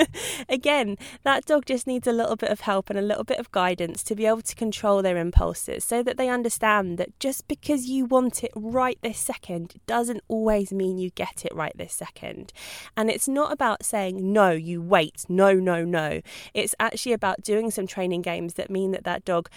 again, 0.48 0.96
that 1.22 1.44
dog 1.44 1.66
just 1.66 1.86
needs 1.86 2.06
a 2.06 2.12
little 2.12 2.36
bit 2.36 2.50
of 2.50 2.60
help 2.60 2.90
and 2.90 2.98
a 2.98 3.02
little 3.02 3.24
bit 3.24 3.38
of 3.38 3.50
guidance 3.52 4.02
to 4.04 4.14
be 4.14 4.26
able 4.26 4.42
to 4.42 4.54
control 4.54 5.02
their 5.02 5.16
impulses 5.16 5.84
so 5.84 6.02
that 6.02 6.16
they 6.16 6.28
understand 6.28 6.98
that 6.98 7.18
just 7.20 7.48
because 7.52 7.84
you 7.84 8.06
want 8.06 8.42
it 8.42 8.50
right 8.56 8.98
this 9.02 9.18
second 9.18 9.74
doesn't 9.86 10.22
always 10.26 10.72
mean 10.72 10.96
you 10.96 11.10
get 11.10 11.44
it 11.44 11.54
right 11.54 11.76
this 11.76 11.92
second. 11.92 12.50
And 12.96 13.10
it's 13.10 13.28
not 13.28 13.52
about 13.52 13.84
saying, 13.84 14.32
no, 14.32 14.52
you 14.52 14.80
wait, 14.80 15.26
no, 15.28 15.52
no, 15.52 15.84
no. 15.84 16.22
It's 16.54 16.74
actually 16.80 17.12
about 17.12 17.42
doing 17.42 17.70
some 17.70 17.86
training 17.86 18.22
games 18.22 18.54
that 18.54 18.70
mean 18.70 18.92
that 18.92 19.04
that 19.04 19.26
dog 19.26 19.50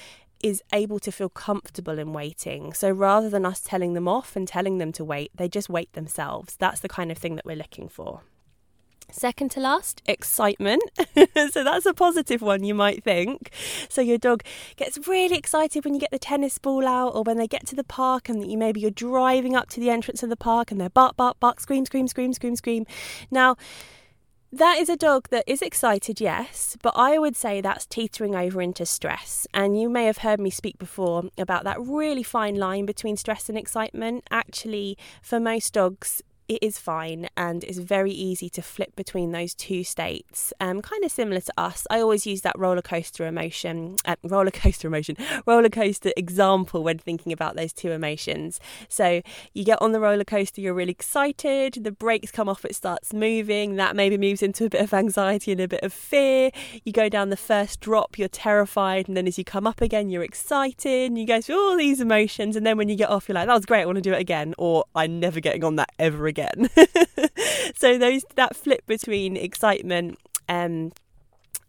is 0.43 0.61
able 0.73 0.99
to 0.99 1.09
feel 1.09 1.29
comfortable 1.29 1.97
in 1.97 2.11
waiting. 2.11 2.73
So 2.73 2.89
rather 2.89 3.29
than 3.29 3.45
us 3.45 3.61
telling 3.61 3.93
them 3.93 4.09
off 4.09 4.35
and 4.35 4.45
telling 4.45 4.77
them 4.77 4.91
to 4.91 5.05
wait, 5.05 5.31
they 5.33 5.47
just 5.47 5.69
wait 5.69 5.93
themselves. 5.93 6.57
That's 6.57 6.81
the 6.81 6.89
kind 6.89 7.13
of 7.13 7.17
thing 7.17 7.37
that 7.37 7.45
we're 7.45 7.55
looking 7.55 7.87
for. 7.87 8.23
Second 9.17 9.49
to 9.51 9.61
last, 9.61 10.01
excitement. 10.07 10.83
so 11.51 11.63
that's 11.63 11.85
a 11.85 11.93
positive 11.93 12.41
one, 12.41 12.65
you 12.65 12.75
might 12.75 13.01
think. 13.01 13.49
So 13.87 14.01
your 14.01 14.17
dog 14.17 14.43
gets 14.75 15.07
really 15.07 15.37
excited 15.37 15.85
when 15.85 15.93
you 15.93 16.01
get 16.01 16.11
the 16.11 16.19
tennis 16.19 16.57
ball 16.57 16.85
out, 16.85 17.15
or 17.15 17.23
when 17.23 17.37
they 17.37 17.47
get 17.47 17.65
to 17.67 17.77
the 17.77 17.85
park, 17.85 18.27
and 18.27 18.51
you 18.51 18.57
maybe 18.57 18.81
you're 18.81 18.91
driving 18.91 19.55
up 19.55 19.69
to 19.69 19.79
the 19.79 19.89
entrance 19.89 20.21
of 20.21 20.29
the 20.29 20.35
park, 20.35 20.69
and 20.69 20.81
they're 20.81 20.89
bark, 20.89 21.15
bark, 21.15 21.39
bark, 21.39 21.61
scream, 21.61 21.85
scream, 21.85 22.09
scream, 22.09 22.33
scream, 22.33 22.57
scream. 22.57 22.85
Now, 23.31 23.55
That 24.51 24.77
is 24.79 24.87
a 24.87 24.95
dog 24.95 25.29
that 25.31 25.43
is 25.47 25.61
excited, 25.61 26.21
yes, 26.21 26.77
but 26.81 26.93
I 26.95 27.17
would 27.17 27.35
say 27.35 27.59
that's 27.59 27.85
teetering 27.85 28.35
over 28.35 28.61
into 28.61 28.85
stress. 28.85 29.45
And 29.53 29.79
you 29.79 29.89
may 29.89 30.05
have 30.05 30.19
heard 30.19 30.39
me 30.39 30.49
speak 30.49 30.77
before 30.77 31.23
about 31.37 31.65
that 31.65 31.81
really 31.81 32.23
fine 32.23 32.55
line 32.55 32.85
between 32.85 33.17
stress 33.17 33.49
and 33.49 33.57
excitement. 33.57 34.23
Actually, 34.31 34.97
for 35.21 35.41
most 35.41 35.73
dogs, 35.73 36.21
it 36.47 36.61
is 36.61 36.77
fine 36.77 37.27
and 37.35 37.63
it's 37.63 37.79
very 37.79 38.11
easy 38.11 38.49
to 38.49 38.61
flip 38.61 38.95
between 38.95 39.31
those 39.31 39.55
two 39.55 39.83
states. 39.83 40.53
Um, 40.59 40.81
kind 40.81 41.03
of 41.03 41.11
similar 41.11 41.41
to 41.41 41.53
us. 41.57 41.87
I 41.89 41.99
always 41.99 42.27
use 42.27 42.41
that 42.41 42.57
roller 42.57 42.83
coaster 42.83 43.25
emotion, 43.25 43.95
uh, 44.05 44.15
roller 44.23 44.51
coaster 44.51 44.87
emotion, 44.87 45.17
roller 45.47 45.69
coaster 45.69 46.11
example 46.15 46.83
when 46.83 46.99
thinking 46.99 47.33
about 47.33 47.55
those 47.55 47.73
two 47.73 47.91
emotions. 47.91 48.59
So 48.89 49.21
you 49.53 49.63
get 49.63 49.81
on 49.81 49.91
the 49.91 49.99
roller 49.99 50.23
coaster, 50.23 50.61
you're 50.61 50.75
really 50.75 50.91
excited, 50.91 51.79
the 51.83 51.91
brakes 51.91 52.31
come 52.31 52.47
off, 52.47 52.63
it 52.63 52.75
starts 52.75 53.11
moving, 53.13 53.75
that 53.77 53.95
maybe 53.95 54.17
moves 54.17 54.43
into 54.43 54.65
a 54.65 54.69
bit 54.69 54.81
of 54.81 54.93
anxiety 54.93 55.51
and 55.51 55.61
a 55.61 55.67
bit 55.67 55.83
of 55.83 55.93
fear. 55.93 56.51
You 56.83 56.91
go 56.91 57.09
down 57.09 57.29
the 57.29 57.37
first 57.37 57.79
drop, 57.79 58.19
you're 58.19 58.27
terrified, 58.27 59.07
and 59.07 59.17
then 59.17 59.27
as 59.27 59.39
you 59.39 59.43
come 59.43 59.65
up 59.65 59.81
again, 59.81 60.09
you're 60.09 60.23
excited, 60.23 61.07
and 61.07 61.17
you 61.17 61.25
go 61.25 61.41
through 61.41 61.59
all 61.59 61.77
these 61.77 61.99
emotions, 61.99 62.55
and 62.55 62.65
then 62.65 62.77
when 62.77 62.89
you 62.89 62.95
get 62.95 63.09
off, 63.09 63.27
you're 63.27 63.33
like, 63.33 63.47
that 63.47 63.55
was 63.55 63.65
great, 63.65 63.81
I 63.81 63.85
want 63.85 63.95
to 63.97 64.01
do 64.01 64.13
it 64.13 64.19
again, 64.19 64.53
or 64.59 64.85
I'm 64.93 65.19
never 65.19 65.39
getting 65.39 65.63
on 65.63 65.77
that 65.77 65.89
ever 65.97 66.27
again 66.27 66.34
again. 66.35 66.69
so 67.75 67.97
those 67.97 68.25
that 68.35 68.55
flip 68.55 68.85
between 68.87 69.37
excitement 69.37 70.19
um, 70.49 70.91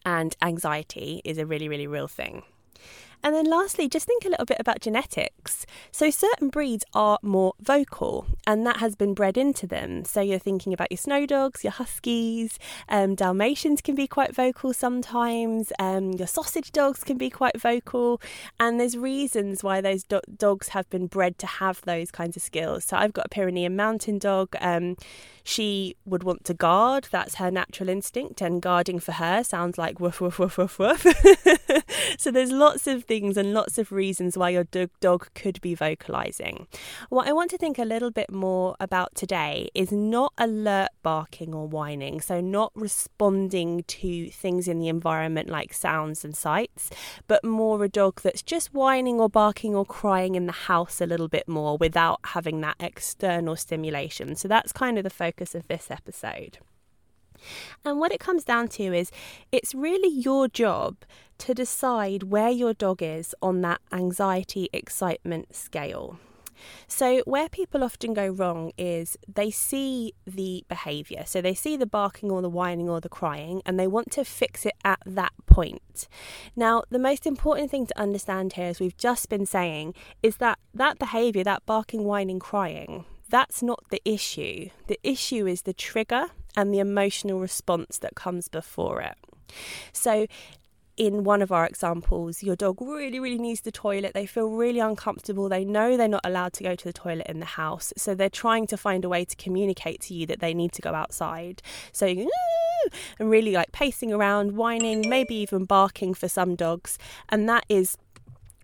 and 0.04 0.37
anxiety 0.42 1.20
is 1.25 1.38
a 1.38 1.46
really 1.46 1.68
really 1.68 1.87
real 1.87 2.08
thing. 2.08 2.42
And 3.26 3.35
then 3.35 3.47
lastly, 3.47 3.88
just 3.88 4.06
think 4.06 4.25
a 4.25 4.28
little 4.28 4.45
bit 4.45 4.59
about 4.61 4.78
genetics. 4.78 5.66
So 5.90 6.11
certain 6.11 6.49
breeds 6.49 6.85
are 6.95 7.18
more 7.23 7.54
vocal, 7.61 8.28
and 8.47 8.64
that 8.64 8.76
has 8.76 8.95
been 8.95 9.14
bred 9.14 9.37
into 9.37 9.66
them. 9.66 10.04
So 10.04 10.21
you're 10.21 10.38
thinking 10.38 10.73
about 10.73 10.92
your 10.92 10.99
snow 10.99 11.26
dogs, 11.26 11.64
your 11.64 11.73
huskies, 11.73 12.56
um, 12.88 13.16
Dalmatians 13.16 13.80
can 13.80 13.97
be 13.97 14.06
quite 14.06 14.33
vocal 14.33 14.73
sometimes. 14.73 15.73
Um, 15.80 16.12
your 16.12 16.28
sausage 16.28 16.71
dogs 16.71 17.02
can 17.02 17.18
be 17.18 17.28
quite 17.28 17.61
vocal, 17.61 18.21
and 18.61 18.78
there's 18.78 18.97
reasons 18.97 19.64
why 19.64 19.80
those 19.80 20.04
do- 20.04 20.21
dogs 20.37 20.68
have 20.68 20.88
been 20.88 21.09
bred 21.09 21.37
to 21.40 21.49
have 21.49 21.80
those 21.80 22.12
kinds 22.12 22.37
of 22.37 22.45
skills. 22.45 22.85
So 22.85 22.97
I've 22.97 23.12
got 23.12 23.26
a 23.26 23.30
Pyrenean 23.30 23.75
mountain 23.75 24.21
dog. 24.21 24.54
Um, 24.61 24.95
she 25.42 25.97
would 26.04 26.23
want 26.23 26.45
to 26.45 26.54
guard. 26.54 27.09
That's 27.11 27.37
her 27.37 27.50
natural 27.50 27.88
instinct, 27.88 28.40
and 28.40 28.62
guarding 28.62 29.00
for 29.00 29.12
her 29.12 29.42
sounds 29.42 29.78
like 29.78 29.99
woof, 29.99 30.21
woof, 30.21 30.38
woof, 30.38 30.59
woof, 30.59 30.78
woof. 30.78 31.04
so 32.18 32.30
there's 32.30 32.52
lots 32.52 32.87
of 32.87 33.04
things 33.04 33.15
and 33.16 33.54
lots 33.54 33.78
of 33.78 33.92
reasons 33.92 34.37
why 34.37 34.50
your 34.50 34.64
dog 35.00 35.28
could 35.35 35.61
be 35.61 35.75
vocalizing. 35.75 36.66
What 37.08 37.26
I 37.26 37.32
want 37.32 37.50
to 37.52 37.58
think 37.58 37.78
a 37.78 37.85
little 37.85 38.11
bit 38.11 38.30
more 38.30 38.76
about 38.78 39.14
today 39.14 39.68
is 39.75 39.90
not 39.90 40.35
alert 40.37 40.90
barking 41.02 41.54
or 41.54 41.66
whining, 41.66 42.20
so 42.20 42.40
not 42.40 42.73
responding 42.75 43.85
to 43.85 44.28
things 44.28 44.68
in 44.68 44.78
the 44.78 44.88
environment 44.88 45.49
like 45.49 45.73
sounds 45.73 46.25
and 46.25 46.37
sights, 46.37 46.90
but 47.26 47.42
more 47.42 47.82
a 47.82 47.88
dog 47.88 48.20
that's 48.20 48.42
just 48.42 48.75
whining 48.75 49.18
or 49.18 49.30
barking 49.30 49.75
or 49.75 49.87
crying 49.87 50.35
in 50.35 50.44
the 50.46 50.52
house 50.52 51.00
a 51.00 51.06
little 51.06 51.28
bit 51.28 51.49
more 51.49 51.78
without 51.78 52.20
having 52.25 52.61
that 52.61 52.76
external 52.80 53.56
stimulation. 53.56 54.37
So 54.37 54.49
that's 54.49 54.73
kind 54.73 54.99
of 54.99 55.04
the 55.04 55.11
focus 55.11 55.54
of 55.54 55.66
this 55.68 55.90
episode. 55.90 56.58
And 57.85 57.99
what 57.99 58.12
it 58.12 58.20
comes 58.20 58.44
down 58.44 58.68
to 58.68 58.82
is 58.94 59.11
it's 59.52 59.75
really 59.75 60.08
your 60.08 60.49
job 60.49 60.96
to 61.38 61.55
decide 61.55 62.25
where 62.25 62.50
your 62.50 62.75
dog 62.75 63.02
is 63.02 63.35
on 63.43 63.61
that 63.62 63.81
anxiety 63.93 64.69
excitement 64.73 65.55
scale. 65.55 66.19
So, 66.87 67.23
where 67.26 67.49
people 67.49 67.85
often 67.85 68.14
go 68.14 68.28
wrong 68.28 68.73
is 68.78 69.16
they 69.28 69.50
see 69.50 70.14
the 70.26 70.64
behaviour. 70.69 71.25
So, 71.26 71.40
they 71.40 71.55
see 71.55 71.76
the 71.76 71.87
barking 71.87 72.31
or 72.31 72.43
the 72.43 72.49
whining 72.49 72.88
or 72.88 73.00
the 73.00 73.09
crying 73.09 73.62
and 73.66 73.78
they 73.78 73.87
want 73.87 74.11
to 74.12 74.25
fix 74.25 74.64
it 74.64 74.75
at 74.85 75.00
that 75.05 75.33
point. 75.47 76.09
Now, 76.55 76.83
the 76.90 76.99
most 76.99 77.26
important 77.26 77.71
thing 77.71 77.87
to 77.87 78.00
understand 78.00 78.55
here, 78.55 78.69
as 78.69 78.81
we've 78.81 78.97
just 78.97 79.28
been 79.28 79.47
saying, 79.47 79.95
is 80.23 80.37
that 80.38 80.59
that 80.75 80.99
behaviour, 80.99 81.45
that 81.45 81.66
barking, 81.66 82.05
whining, 82.05 82.38
crying, 82.38 83.05
that's 83.28 83.62
not 83.62 83.83
the 83.90 84.00
issue. 84.05 84.71
The 84.87 85.00
issue 85.02 85.47
is 85.47 85.62
the 85.62 85.75
trigger 85.75 86.26
and 86.57 86.73
the 86.73 86.78
emotional 86.78 87.40
response 87.40 87.99
that 87.99 88.14
comes 88.14 88.49
before 88.49 89.02
it. 89.02 89.16
So, 89.93 90.26
in 90.97 91.25
one 91.25 91.43
of 91.43 91.53
our 91.53 91.67
examples, 91.67 92.43
your 92.43 92.57
dog 92.57 92.81
really, 92.81 93.21
really 93.21 93.38
needs 93.38 93.61
the 93.61 93.73
toilet. 93.73 94.15
They 94.15 94.26
feel 94.26 94.49
really 94.49 94.81
uncomfortable. 94.81 95.49
They 95.49 95.65
know 95.65 95.97
they're 95.97 96.09
not 96.09 96.25
allowed 96.25 96.55
to 96.55 96.62
go 96.62 96.75
to 96.75 96.85
the 96.85 96.93
toilet 96.93 97.26
in 97.29 97.41
the 97.41 97.47
house. 97.47 97.93
So 97.97 98.15
they're 98.15 98.31
trying 98.31 98.67
to 98.69 98.76
find 98.76 99.05
a 99.05 99.09
way 99.09 99.25
to 99.25 99.37
communicate 99.37 100.00
to 100.03 100.15
you 100.15 100.26
that 100.26 100.41
they 100.41 100.55
need 100.55 100.73
to 100.73 100.83
go 100.83 100.95
outside. 100.95 101.62
So, 101.93 102.07
and 102.07 103.31
really 103.31 103.53
like 103.53 103.73
pacing 103.73 104.12
around, 104.12 104.57
whining, 104.57 105.09
maybe 105.09 105.35
even 105.35 105.65
barking 105.65 106.15
for 106.15 106.29
some 106.29 106.55
dogs. 106.55 106.99
And 107.29 107.49
that 107.49 107.67
is 107.69 107.99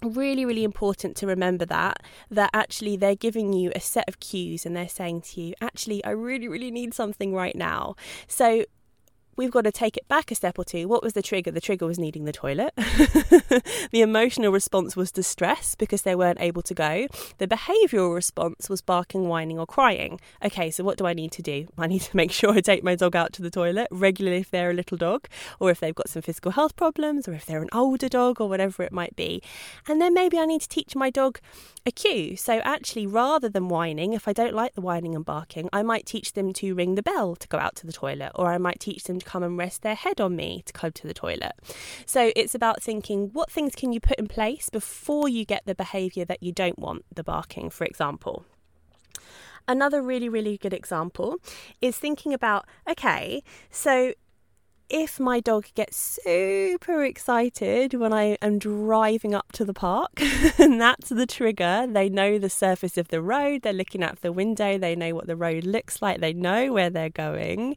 really 0.03 0.45
really 0.45 0.65
important 0.65 1.17
to 1.17 1.29
remember 1.29 1.65
that 1.65 2.03
that 2.29 2.51
actually 2.53 2.97
they're 2.97 3.15
giving 3.15 3.53
you 3.53 3.71
a 3.77 3.79
set 3.79 4.09
of 4.09 4.19
cues 4.19 4.67
and 4.67 4.75
they're 4.75 4.89
saying 4.89 5.21
to 5.21 5.41
you 5.41 5.55
actually 5.61 6.05
I 6.05 6.11
really 6.11 6.49
really 6.49 6.73
need 6.73 6.93
something 6.93 7.33
right 7.33 7.55
now 7.55 7.95
so 8.27 8.65
we've 9.37 9.51
got 9.51 9.62
to 9.62 9.73
take 9.73 9.97
it 9.97 10.07
back 10.09 10.31
a 10.31 10.35
step 10.35 10.59
or 10.59 10.65
two. 10.65 10.89
What 10.89 11.03
was 11.03 11.12
the 11.15 11.23
trigger? 11.23 11.51
The 11.51 11.61
trigger 11.61 11.87
was 11.87 11.99
needing 11.99 12.25
the 12.25 12.33
toilet. 12.33 12.73
the 12.77 14.03
emotional 14.03 14.53
response 14.53 14.97
was 14.97 15.11
distress 15.11 15.75
because 15.75 16.03
they 16.03 16.15
weren't 16.15 16.41
able 16.41 16.62
to 16.62 16.75
go. 16.75 17.07
The 17.39 17.49
behavioural 17.49 18.15
response 18.15 18.69
was 18.69 18.83
barking, 18.83 19.29
whining, 19.29 19.59
or 19.59 19.67
crying. 19.67 20.21
Okay, 20.45 20.71
so 20.71 20.85
what 20.85 20.99
do 20.99 21.07
I 21.07 21.15
need 21.15 21.33
to 21.33 21.43
do? 21.43 21.69
I 21.79 21.87
need 21.87 22.03
to 22.03 22.17
make 22.17 22.33
sure 22.33 22.53
I 22.53 22.61
take 22.61 22.85
my 22.85 22.95
dog 22.95 23.17
out 23.17 23.33
to 23.35 23.43
the 23.43 23.51
toilet 23.51 23.89
regularly 23.91 24.39
if 24.39 24.51
they're 24.51 24.71
a 24.71 24.75
little 24.75 24.97
dog, 24.97 25.29
or 25.61 25.71
if 25.71 25.81
they've 25.81 25.95
got 25.95 26.09
some 26.09 26.23
physical 26.23 26.53
health 26.53 26.77
problems, 26.77 27.27
or 27.27 27.33
if 27.33 27.47
they're 27.47 27.62
an 27.62 27.71
older 27.73 28.09
dog, 28.09 28.41
or 28.41 28.49
whatever 28.49 28.83
it 28.83 28.93
might 28.93 29.17
be. 29.17 29.43
And 29.89 30.01
then 30.01 30.15
maybe 30.15 30.39
I 30.39 30.47
need 30.47 30.62
to 30.62 30.69
teach 30.69 30.95
my 30.95 31.11
dog 31.11 31.41
a 31.85 31.91
cue. 31.91 32.37
So 32.37 32.59
actually, 32.59 33.07
rather 33.07 33.49
than 33.49 33.69
whining, 33.69 34.12
if 34.12 34.29
I 34.29 34.33
don't 34.33 34.55
like 34.55 34.75
the 34.75 34.81
whining 34.81 35.15
and 35.15 35.25
barking, 35.25 35.69
I 35.73 35.83
might 35.83 36.07
teach 36.07 36.35
them 36.35 36.53
to 36.55 36.75
ring 36.75 36.95
the 36.95 37.03
bell 37.03 37.35
to 37.37 37.49
go 37.49 37.59
out 37.59 37.75
to 37.77 37.87
the 37.87 37.93
toilet, 37.93 38.33
or 38.35 38.53
I 38.53 38.59
might 38.59 38.79
teach 38.79 39.05
them 39.05 39.21
come 39.23 39.43
and 39.43 39.57
rest 39.57 39.83
their 39.83 39.95
head 39.95 40.21
on 40.21 40.37
me 40.37 40.62
to 40.67 40.73
go 40.73 40.91
to 40.91 41.07
the 41.07 41.14
toilet. 41.14 41.52
So 42.07 42.33
it's 42.37 42.55
about 42.55 42.83
thinking 42.83 43.31
what 43.33 43.50
things 43.50 43.75
can 43.75 43.93
you 43.93 44.00
put 44.00 44.19
in 44.19 44.29
place 44.29 44.71
before 44.71 45.29
you 45.29 45.45
get 45.45 45.64
the 45.67 45.75
behaviour 45.75 46.25
that 46.25 46.43
you 46.43 46.52
don't 46.52 46.79
want, 46.79 47.05
the 47.14 47.25
barking, 47.25 47.71
for 47.71 47.85
example. 47.85 48.45
Another 49.69 50.02
really, 50.02 50.29
really 50.29 50.59
good 50.59 50.73
example 50.73 51.37
is 51.81 51.97
thinking 51.97 52.35
about 52.35 52.67
okay, 52.88 53.43
so 53.71 54.12
if 54.93 55.19
my 55.19 55.41
dog 55.41 55.64
gets 55.75 56.19
super 56.23 57.02
excited 57.02 57.95
when 57.95 58.12
I 58.12 58.37
am 58.43 58.59
driving 58.59 59.35
up 59.35 59.50
to 59.52 59.64
the 59.64 59.73
park, 59.73 60.21
and 60.59 60.79
that's 60.81 61.09
the 61.09 61.26
trigger, 61.26 61.87
they 61.88 62.11
know 62.11 62.38
the 62.38 62.50
surface 62.50 62.99
of 62.99 63.09
the 63.09 63.23
road, 63.23 63.62
they're 63.62 63.73
looking 63.73 64.02
out 64.02 64.21
the 64.21 64.33
window, 64.33 64.76
they 64.76 64.95
know 64.95 65.14
what 65.14 65.26
the 65.26 65.37
road 65.37 65.64
looks 65.64 66.02
like, 66.02 66.21
they 66.21 66.35
know 66.35 66.73
where 66.73 66.91
they're 66.91 67.09
going 67.09 67.76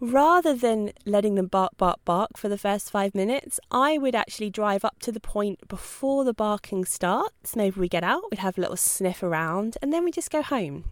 rather 0.00 0.54
than 0.54 0.92
letting 1.04 1.34
them 1.34 1.46
bark, 1.46 1.76
bark, 1.76 2.04
bark 2.04 2.36
for 2.36 2.48
the 2.48 2.58
first 2.58 2.90
five 2.90 3.14
minutes, 3.14 3.58
I 3.70 3.98
would 3.98 4.14
actually 4.14 4.50
drive 4.50 4.84
up 4.84 4.98
to 5.00 5.12
the 5.12 5.20
point 5.20 5.66
before 5.68 6.24
the 6.24 6.34
barking 6.34 6.84
starts. 6.84 7.56
Maybe 7.56 7.80
we 7.80 7.88
get 7.88 8.04
out, 8.04 8.24
we'd 8.30 8.38
have 8.38 8.58
a 8.58 8.60
little 8.60 8.76
sniff 8.76 9.22
around, 9.22 9.76
and 9.80 9.92
then 9.92 10.04
we 10.04 10.10
just 10.10 10.30
go 10.30 10.42
home. 10.42 10.84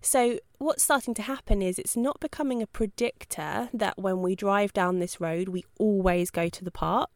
So 0.00 0.38
what's 0.58 0.82
starting 0.82 1.14
to 1.14 1.22
happen 1.22 1.60
is 1.62 1.78
it's 1.78 1.96
not 1.96 2.20
becoming 2.20 2.62
a 2.62 2.66
predictor 2.66 3.68
that 3.74 3.98
when 3.98 4.22
we 4.22 4.34
drive 4.34 4.72
down 4.72 4.98
this 4.98 5.20
road, 5.20 5.48
we 5.48 5.64
always 5.78 6.30
go 6.30 6.48
to 6.48 6.64
the 6.64 6.70
park. 6.70 7.10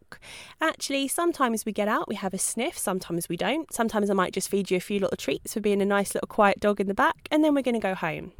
Actually, 0.60 1.08
sometimes 1.08 1.64
we 1.64 1.72
get 1.72 1.88
out, 1.88 2.08
we 2.08 2.14
have 2.14 2.34
a 2.34 2.38
sniff, 2.38 2.76
sometimes 2.76 3.28
we 3.28 3.36
don't. 3.36 3.72
Sometimes 3.72 4.10
I 4.10 4.14
might 4.14 4.32
just 4.32 4.48
feed 4.48 4.70
you 4.70 4.76
a 4.76 4.80
few 4.80 4.98
little 4.98 5.16
treats 5.16 5.54
for 5.54 5.60
being 5.60 5.82
a 5.82 5.86
nice 5.86 6.14
little 6.14 6.28
quiet 6.28 6.60
dog 6.60 6.80
in 6.80 6.86
the 6.88 6.94
back, 6.94 7.28
and 7.30 7.44
then 7.44 7.54
we're 7.54 7.62
going 7.62 7.74
to 7.74 7.80
go 7.80 7.94
home. 7.94 8.32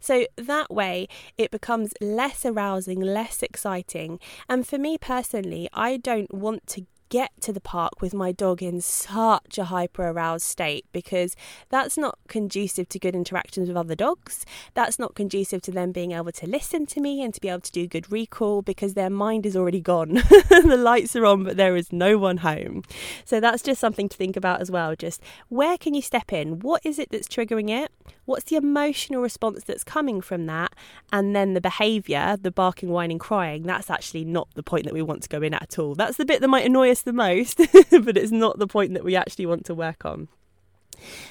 So 0.00 0.26
that 0.36 0.70
way, 0.70 1.08
it 1.36 1.50
becomes 1.50 1.92
less 2.00 2.44
arousing, 2.44 3.00
less 3.00 3.42
exciting. 3.42 4.20
And 4.48 4.66
for 4.66 4.78
me 4.78 4.98
personally, 4.98 5.68
I 5.72 5.96
don't 5.96 6.32
want 6.32 6.66
to 6.68 6.86
get 7.08 7.30
to 7.40 7.52
the 7.52 7.60
park 7.60 8.00
with 8.00 8.14
my 8.14 8.32
dog 8.32 8.62
in 8.62 8.80
such 8.80 9.58
a 9.58 9.64
hyper 9.64 10.08
aroused 10.08 10.44
state 10.44 10.84
because 10.92 11.34
that's 11.68 11.96
not 11.96 12.18
conducive 12.28 12.88
to 12.90 12.98
good 12.98 13.14
interactions 13.14 13.68
with 13.68 13.76
other 13.76 13.94
dogs. 13.94 14.44
That's 14.74 14.98
not 14.98 15.14
conducive 15.14 15.62
to 15.62 15.70
them 15.70 15.92
being 15.92 16.12
able 16.12 16.32
to 16.32 16.46
listen 16.46 16.86
to 16.86 17.00
me 17.00 17.22
and 17.22 17.32
to 17.34 17.40
be 17.40 17.48
able 17.48 17.60
to 17.60 17.72
do 17.72 17.86
good 17.86 18.10
recall 18.10 18.62
because 18.62 18.94
their 18.94 19.10
mind 19.10 19.46
is 19.46 19.56
already 19.56 19.80
gone. 19.80 20.14
the 20.48 20.78
lights 20.78 21.16
are 21.16 21.26
on, 21.26 21.44
but 21.44 21.56
there 21.56 21.76
is 21.76 21.92
no 21.92 22.18
one 22.18 22.38
home. 22.38 22.82
So 23.24 23.40
that's 23.40 23.62
just 23.62 23.80
something 23.80 24.08
to 24.08 24.16
think 24.16 24.36
about 24.36 24.60
as 24.60 24.70
well. 24.70 24.94
Just 24.94 25.22
where 25.48 25.78
can 25.78 25.94
you 25.94 26.02
step 26.02 26.32
in? 26.32 26.60
What 26.60 26.84
is 26.84 26.98
it 26.98 27.10
that's 27.10 27.28
triggering 27.28 27.70
it? 27.70 27.90
What's 28.24 28.44
the 28.44 28.56
emotional 28.56 29.22
response 29.22 29.64
that's 29.64 29.84
coming 29.84 30.20
from 30.20 30.46
that? 30.46 30.74
And 31.12 31.34
then 31.34 31.54
the 31.54 31.60
behaviour, 31.60 32.36
the 32.40 32.50
barking, 32.50 32.90
whining, 32.90 33.18
crying, 33.18 33.62
that's 33.62 33.90
actually 33.90 34.24
not 34.24 34.48
the 34.54 34.62
point 34.62 34.84
that 34.84 34.92
we 34.92 35.02
want 35.02 35.22
to 35.22 35.28
go 35.28 35.40
in 35.40 35.54
at 35.54 35.78
all. 35.78 35.94
That's 35.94 36.18
the 36.18 36.26
bit 36.26 36.40
that 36.40 36.48
might 36.48 36.66
annoy 36.66 36.90
us 36.90 36.97
the 37.02 37.12
most, 37.12 37.56
but 37.90 38.16
it's 38.16 38.32
not 38.32 38.58
the 38.58 38.66
point 38.66 38.94
that 38.94 39.04
we 39.04 39.16
actually 39.16 39.46
want 39.46 39.64
to 39.66 39.74
work 39.74 40.04
on. 40.04 40.28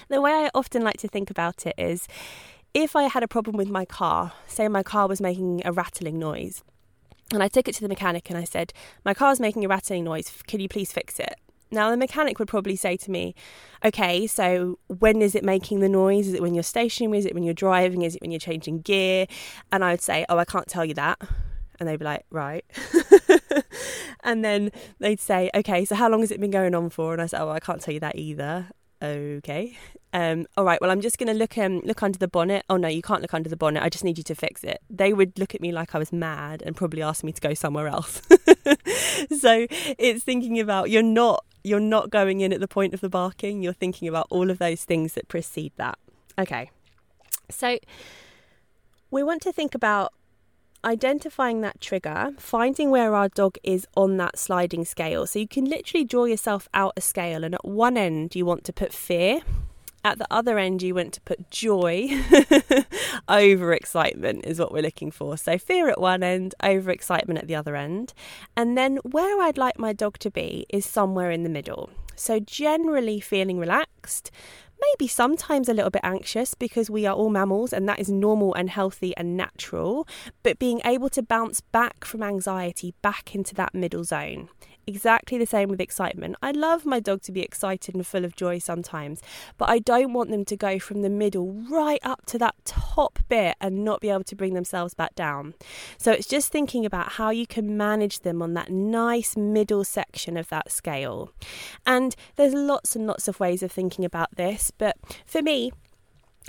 The 0.09 0.21
way 0.21 0.31
I 0.31 0.49
often 0.53 0.83
like 0.83 0.97
to 0.97 1.07
think 1.07 1.29
about 1.29 1.65
it 1.65 1.75
is 1.77 2.07
if 2.73 2.95
I 2.95 3.03
had 3.03 3.23
a 3.23 3.27
problem 3.27 3.57
with 3.57 3.69
my 3.69 3.85
car, 3.85 4.33
say 4.47 4.67
my 4.67 4.83
car 4.83 5.07
was 5.07 5.19
making 5.19 5.61
a 5.65 5.71
rattling 5.71 6.19
noise, 6.19 6.63
and 7.33 7.43
I 7.43 7.47
took 7.47 7.67
it 7.67 7.75
to 7.75 7.81
the 7.81 7.89
mechanic 7.89 8.29
and 8.29 8.37
I 8.37 8.45
said, 8.45 8.71
My 9.03 9.13
car's 9.13 9.39
making 9.39 9.65
a 9.65 9.67
rattling 9.67 10.03
noise, 10.03 10.31
can 10.47 10.59
you 10.59 10.69
please 10.69 10.91
fix 10.93 11.19
it? 11.19 11.35
Now, 11.69 11.91
the 11.91 11.97
mechanic 11.97 12.39
would 12.39 12.47
probably 12.47 12.77
say 12.77 12.95
to 12.97 13.11
me, 13.11 13.35
Okay, 13.83 14.27
so 14.27 14.79
when 14.87 15.21
is 15.21 15.35
it 15.35 15.43
making 15.43 15.81
the 15.81 15.89
noise? 15.89 16.27
Is 16.27 16.33
it 16.33 16.41
when 16.41 16.53
you're 16.53 16.63
stationary? 16.63 17.19
Is 17.19 17.25
it 17.25 17.33
when 17.33 17.43
you're 17.43 17.53
driving? 17.53 18.03
Is 18.03 18.15
it 18.15 18.21
when 18.21 18.31
you're 18.31 18.39
changing 18.39 18.81
gear? 18.81 19.27
And 19.71 19.83
I 19.83 19.91
would 19.91 20.01
say, 20.01 20.25
Oh, 20.29 20.37
I 20.37 20.45
can't 20.45 20.67
tell 20.67 20.85
you 20.85 20.93
that. 20.93 21.19
And 21.79 21.87
they'd 21.87 21.97
be 21.97 22.05
like, 22.05 22.25
Right. 22.29 22.65
and 24.23 24.43
then 24.43 24.71
they'd 24.99 25.19
say, 25.19 25.49
Okay, 25.55 25.85
so 25.85 25.95
how 25.95 26.09
long 26.09 26.21
has 26.21 26.31
it 26.31 26.39
been 26.39 26.51
going 26.51 26.75
on 26.75 26.89
for? 26.89 27.13
And 27.13 27.21
I 27.21 27.27
said, 27.27 27.41
Oh, 27.41 27.49
I 27.49 27.59
can't 27.59 27.81
tell 27.81 27.93
you 27.93 27.99
that 27.99 28.15
either. 28.15 28.67
Okay. 29.01 29.77
Um, 30.13 30.47
all 30.55 30.63
right, 30.63 30.81
well, 30.81 30.89
I'm 30.89 31.01
just 31.01 31.19
going 31.19 31.27
to 31.27 31.33
look 31.33 31.57
um, 31.57 31.81
look 31.81 32.01
under 32.01 32.17
the 32.17 32.27
bonnet. 32.27 32.65
Oh 32.69 32.77
no, 32.77 32.87
you 32.87 33.01
can't 33.01 33.21
look 33.21 33.33
under 33.33 33.49
the 33.49 33.57
bonnet. 33.57 33.83
I 33.83 33.89
just 33.89 34.03
need 34.03 34.17
you 34.17 34.23
to 34.23 34.35
fix 34.35 34.63
it. 34.63 34.81
They 34.89 35.13
would 35.13 35.37
look 35.37 35.53
at 35.53 35.61
me 35.61 35.71
like 35.71 35.93
I 35.93 35.99
was 35.99 36.11
mad 36.11 36.63
and 36.65 36.75
probably 36.75 37.01
ask 37.01 37.23
me 37.23 37.31
to 37.31 37.41
go 37.41 37.53
somewhere 37.53 37.87
else. 37.87 38.21
so 39.39 39.67
it's 39.69 40.23
thinking 40.23 40.59
about 40.59 40.89
you're 40.89 41.03
not 41.03 41.45
you're 41.63 41.79
not 41.79 42.09
going 42.09 42.41
in 42.41 42.53
at 42.53 42.59
the 42.59 42.67
point 42.67 42.93
of 42.93 43.01
the 43.01 43.09
barking. 43.09 43.61
You're 43.61 43.73
thinking 43.73 44.07
about 44.07 44.27
all 44.29 44.49
of 44.49 44.57
those 44.57 44.83
things 44.85 45.13
that 45.13 45.27
precede 45.27 45.73
that. 45.75 45.99
Okay, 46.39 46.71
so 47.49 47.77
we 49.11 49.21
want 49.23 49.41
to 49.43 49.51
think 49.51 49.75
about 49.75 50.13
identifying 50.83 51.61
that 51.61 51.81
trigger, 51.81 52.33
finding 52.37 52.89
where 52.89 53.15
our 53.15 53.29
dog 53.29 53.57
is 53.63 53.87
on 53.95 54.17
that 54.17 54.37
sliding 54.37 54.85
scale. 54.85 55.25
So 55.27 55.39
you 55.39 55.47
can 55.47 55.65
literally 55.65 56.03
draw 56.03 56.25
yourself 56.25 56.67
out 56.73 56.93
a 56.97 57.01
scale, 57.01 57.43
and 57.43 57.55
at 57.55 57.65
one 57.65 57.97
end, 57.97 58.35
you 58.35 58.45
want 58.45 58.63
to 58.65 58.73
put 58.73 58.93
fear, 58.93 59.41
at 60.07 60.19
the 60.19 60.27
other 60.31 60.57
end, 60.57 60.81
you 60.81 60.95
want 60.95 61.13
to 61.13 61.21
put 61.21 61.51
joy 61.51 62.07
over 63.27 63.73
excitement, 63.73 64.45
is 64.45 64.57
what 64.57 64.71
we're 64.71 64.81
looking 64.81 65.11
for. 65.11 65.37
So, 65.37 65.57
fear 65.57 65.89
at 65.89 65.99
one 65.99 66.23
end, 66.23 66.55
over 66.63 66.91
excitement 66.91 67.39
at 67.39 67.47
the 67.47 67.55
other 67.55 67.75
end. 67.75 68.13
And 68.55 68.77
then, 68.77 68.97
where 69.03 69.41
I'd 69.41 69.57
like 69.57 69.77
my 69.77 69.91
dog 69.91 70.17
to 70.19 70.31
be 70.31 70.65
is 70.69 70.85
somewhere 70.85 71.29
in 71.29 71.43
the 71.43 71.49
middle. 71.49 71.89
So, 72.15 72.39
generally 72.39 73.19
feeling 73.19 73.59
relaxed, 73.59 74.31
maybe 74.81 75.07
sometimes 75.07 75.69
a 75.69 75.73
little 75.73 75.89
bit 75.89 76.01
anxious 76.03 76.53
because 76.53 76.89
we 76.89 77.05
are 77.05 77.15
all 77.15 77.29
mammals 77.29 77.73
and 77.73 77.87
that 77.87 77.99
is 77.99 78.09
normal 78.09 78.53
and 78.53 78.69
healthy 78.69 79.15
and 79.17 79.37
natural, 79.37 80.07
but 80.43 80.59
being 80.59 80.81
able 80.85 81.09
to 81.09 81.21
bounce 81.21 81.61
back 81.61 82.05
from 82.05 82.23
anxiety 82.23 82.93
back 83.01 83.35
into 83.35 83.53
that 83.55 83.73
middle 83.73 84.03
zone. 84.03 84.49
Exactly 84.89 85.37
the 85.37 85.45
same 85.45 85.67
with 85.67 85.81
excitement. 85.81 86.37
I 86.41 86.51
love 86.51 86.85
my 86.85 87.01
dog 87.01 87.21
to 87.23 87.33
be 87.33 87.41
excited 87.41 87.93
and 87.93 88.07
full 88.07 88.23
of 88.23 88.37
joy 88.37 88.57
sometimes, 88.59 89.21
but 89.57 89.69
I 89.69 89.79
don't 89.79 90.13
want 90.13 90.31
them 90.31 90.45
to 90.45 90.55
go 90.55 90.79
from 90.79 91.01
the 91.01 91.09
middle 91.09 91.51
right 91.69 91.99
up 92.03 92.25
to 92.27 92.37
that 92.37 92.55
top 92.63 93.19
bit 93.27 93.57
and 93.59 93.83
not 93.83 93.99
be 93.99 94.09
able 94.09 94.23
to 94.23 94.35
bring 94.35 94.53
themselves 94.53 94.93
back 94.93 95.13
down. 95.13 95.55
So 95.97 96.13
it's 96.13 96.25
just 96.25 96.53
thinking 96.53 96.85
about 96.85 97.13
how 97.13 97.31
you 97.31 97.45
can 97.45 97.75
manage 97.75 98.21
them 98.21 98.41
on 98.41 98.53
that 98.53 98.71
nice 98.71 99.35
middle 99.35 99.83
section 99.83 100.37
of 100.37 100.47
that 100.49 100.71
scale. 100.71 101.33
And 101.85 102.15
there's 102.37 102.53
lots 102.53 102.95
and 102.95 103.05
lots 103.05 103.27
of 103.27 103.41
ways 103.41 103.61
of 103.61 103.73
thinking 103.73 104.05
about 104.05 104.37
this, 104.37 104.71
but 104.71 104.95
for 105.25 105.41
me, 105.41 105.73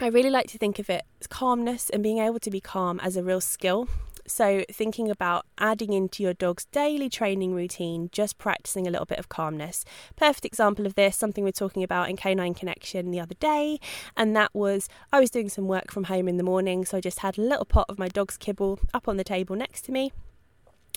I 0.01 0.07
really 0.07 0.31
like 0.31 0.47
to 0.49 0.59
think 0.59 0.79
of 0.79 0.89
it 0.89 1.03
as 1.21 1.27
calmness 1.27 1.91
and 1.91 2.05
being 2.05 2.19
able 2.19 2.39
to 2.39 2.51
be 2.53 2.61
calm 2.61 3.01
as 3.01 3.17
a 3.17 3.25
real 3.25 3.41
skill. 3.41 3.89
So, 4.29 4.65
thinking 4.71 5.11
about 5.11 5.47
adding 5.59 5.93
into 5.93 6.23
your 6.23 6.35
dog's 6.35 6.67
daily 6.67 7.09
training 7.09 7.55
routine, 7.55 8.11
just 8.13 8.39
practicing 8.39 8.87
a 8.87 8.91
little 8.91 9.07
bit 9.07 9.19
of 9.19 9.29
calmness. 9.29 9.85
Perfect 10.17 10.45
example 10.45 10.87
of 10.87 10.95
this, 10.95 11.17
something 11.17 11.45
we 11.45 11.51
are 11.51 11.53
talking 11.53 11.83
about 11.83 12.11
in 12.11 12.17
Canine 12.17 12.55
Connection 12.55 13.11
the 13.11 13.21
other 13.21 13.35
day, 13.35 13.81
and 14.17 14.37
that 14.37 14.55
was 14.55 14.89
I 15.13 15.21
was 15.21 15.31
doing 15.31 15.49
some 15.49 15.67
work 15.67 15.91
from 15.91 16.05
home 16.05 16.29
in 16.29 16.37
the 16.37 16.45
morning, 16.45 16.85
so 16.85 16.99
I 16.99 17.01
just 17.01 17.21
had 17.21 17.39
a 17.39 17.43
little 17.43 17.65
pot 17.65 17.87
of 17.89 17.99
my 17.99 18.09
dog's 18.09 18.37
kibble 18.37 18.79
up 18.95 19.09
on 19.09 19.17
the 19.17 19.25
table 19.25 19.57
next 19.57 19.83
to 19.87 19.93
me. 19.93 20.13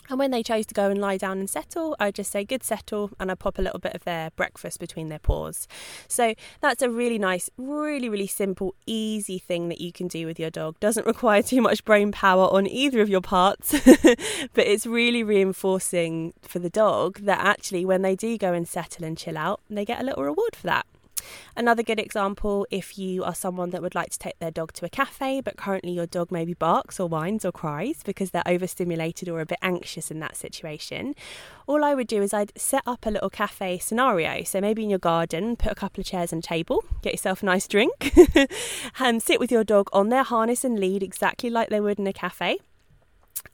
And 0.08 0.18
when 0.18 0.30
they 0.30 0.42
chose 0.42 0.66
to 0.66 0.74
go 0.74 0.90
and 0.90 1.00
lie 1.00 1.16
down 1.16 1.38
and 1.38 1.48
settle, 1.48 1.96
I 1.98 2.10
just 2.10 2.30
say 2.32 2.44
good 2.44 2.62
settle 2.62 3.10
and 3.18 3.30
I 3.30 3.34
pop 3.34 3.58
a 3.58 3.62
little 3.62 3.78
bit 3.78 3.94
of 3.94 4.04
their 4.04 4.30
breakfast 4.30 4.80
between 4.80 5.08
their 5.08 5.18
paws. 5.18 5.66
So 6.08 6.34
that's 6.60 6.82
a 6.82 6.90
really 6.90 7.18
nice, 7.18 7.50
really, 7.56 8.08
really 8.08 8.26
simple, 8.26 8.74
easy 8.86 9.38
thing 9.38 9.68
that 9.68 9.80
you 9.80 9.92
can 9.92 10.08
do 10.08 10.26
with 10.26 10.38
your 10.38 10.50
dog. 10.50 10.78
Doesn't 10.80 11.06
require 11.06 11.42
too 11.42 11.62
much 11.62 11.84
brain 11.84 12.12
power 12.12 12.52
on 12.52 12.66
either 12.66 13.00
of 13.00 13.08
your 13.08 13.20
parts, 13.20 13.72
but 14.54 14.66
it's 14.66 14.86
really 14.86 15.22
reinforcing 15.22 16.34
for 16.42 16.58
the 16.58 16.70
dog 16.70 17.20
that 17.20 17.40
actually 17.40 17.84
when 17.84 18.02
they 18.02 18.16
do 18.16 18.36
go 18.36 18.52
and 18.52 18.68
settle 18.68 19.04
and 19.04 19.16
chill 19.16 19.38
out, 19.38 19.60
they 19.70 19.84
get 19.84 20.00
a 20.00 20.04
little 20.04 20.24
reward 20.24 20.56
for 20.56 20.66
that. 20.66 20.86
Another 21.56 21.82
good 21.82 21.98
example 21.98 22.66
if 22.70 22.98
you 22.98 23.24
are 23.24 23.34
someone 23.34 23.70
that 23.70 23.82
would 23.82 23.94
like 23.94 24.10
to 24.10 24.18
take 24.18 24.38
their 24.38 24.50
dog 24.50 24.72
to 24.74 24.84
a 24.84 24.88
cafe, 24.88 25.40
but 25.40 25.56
currently 25.56 25.92
your 25.92 26.06
dog 26.06 26.30
maybe 26.30 26.54
barks 26.54 26.98
or 26.98 27.08
whines 27.08 27.44
or 27.44 27.52
cries 27.52 28.02
because 28.04 28.30
they're 28.30 28.42
overstimulated 28.46 29.28
or 29.28 29.40
a 29.40 29.46
bit 29.46 29.58
anxious 29.62 30.10
in 30.10 30.20
that 30.20 30.36
situation, 30.36 31.14
all 31.66 31.84
I 31.84 31.94
would 31.94 32.06
do 32.06 32.22
is 32.22 32.34
I'd 32.34 32.52
set 32.58 32.82
up 32.86 33.06
a 33.06 33.10
little 33.10 33.30
cafe 33.30 33.78
scenario. 33.78 34.44
So 34.44 34.60
maybe 34.60 34.82
in 34.82 34.90
your 34.90 34.98
garden, 34.98 35.56
put 35.56 35.72
a 35.72 35.76
couple 35.76 36.00
of 36.00 36.06
chairs 36.06 36.32
and 36.32 36.42
table, 36.42 36.84
get 37.02 37.12
yourself 37.12 37.42
a 37.42 37.46
nice 37.46 37.66
drink, 37.68 38.14
and 38.98 39.22
sit 39.22 39.40
with 39.40 39.52
your 39.52 39.64
dog 39.64 39.88
on 39.92 40.08
their 40.08 40.24
harness 40.24 40.64
and 40.64 40.78
lead 40.78 41.02
exactly 41.02 41.50
like 41.50 41.68
they 41.68 41.80
would 41.80 41.98
in 41.98 42.06
a 42.06 42.12
cafe 42.12 42.58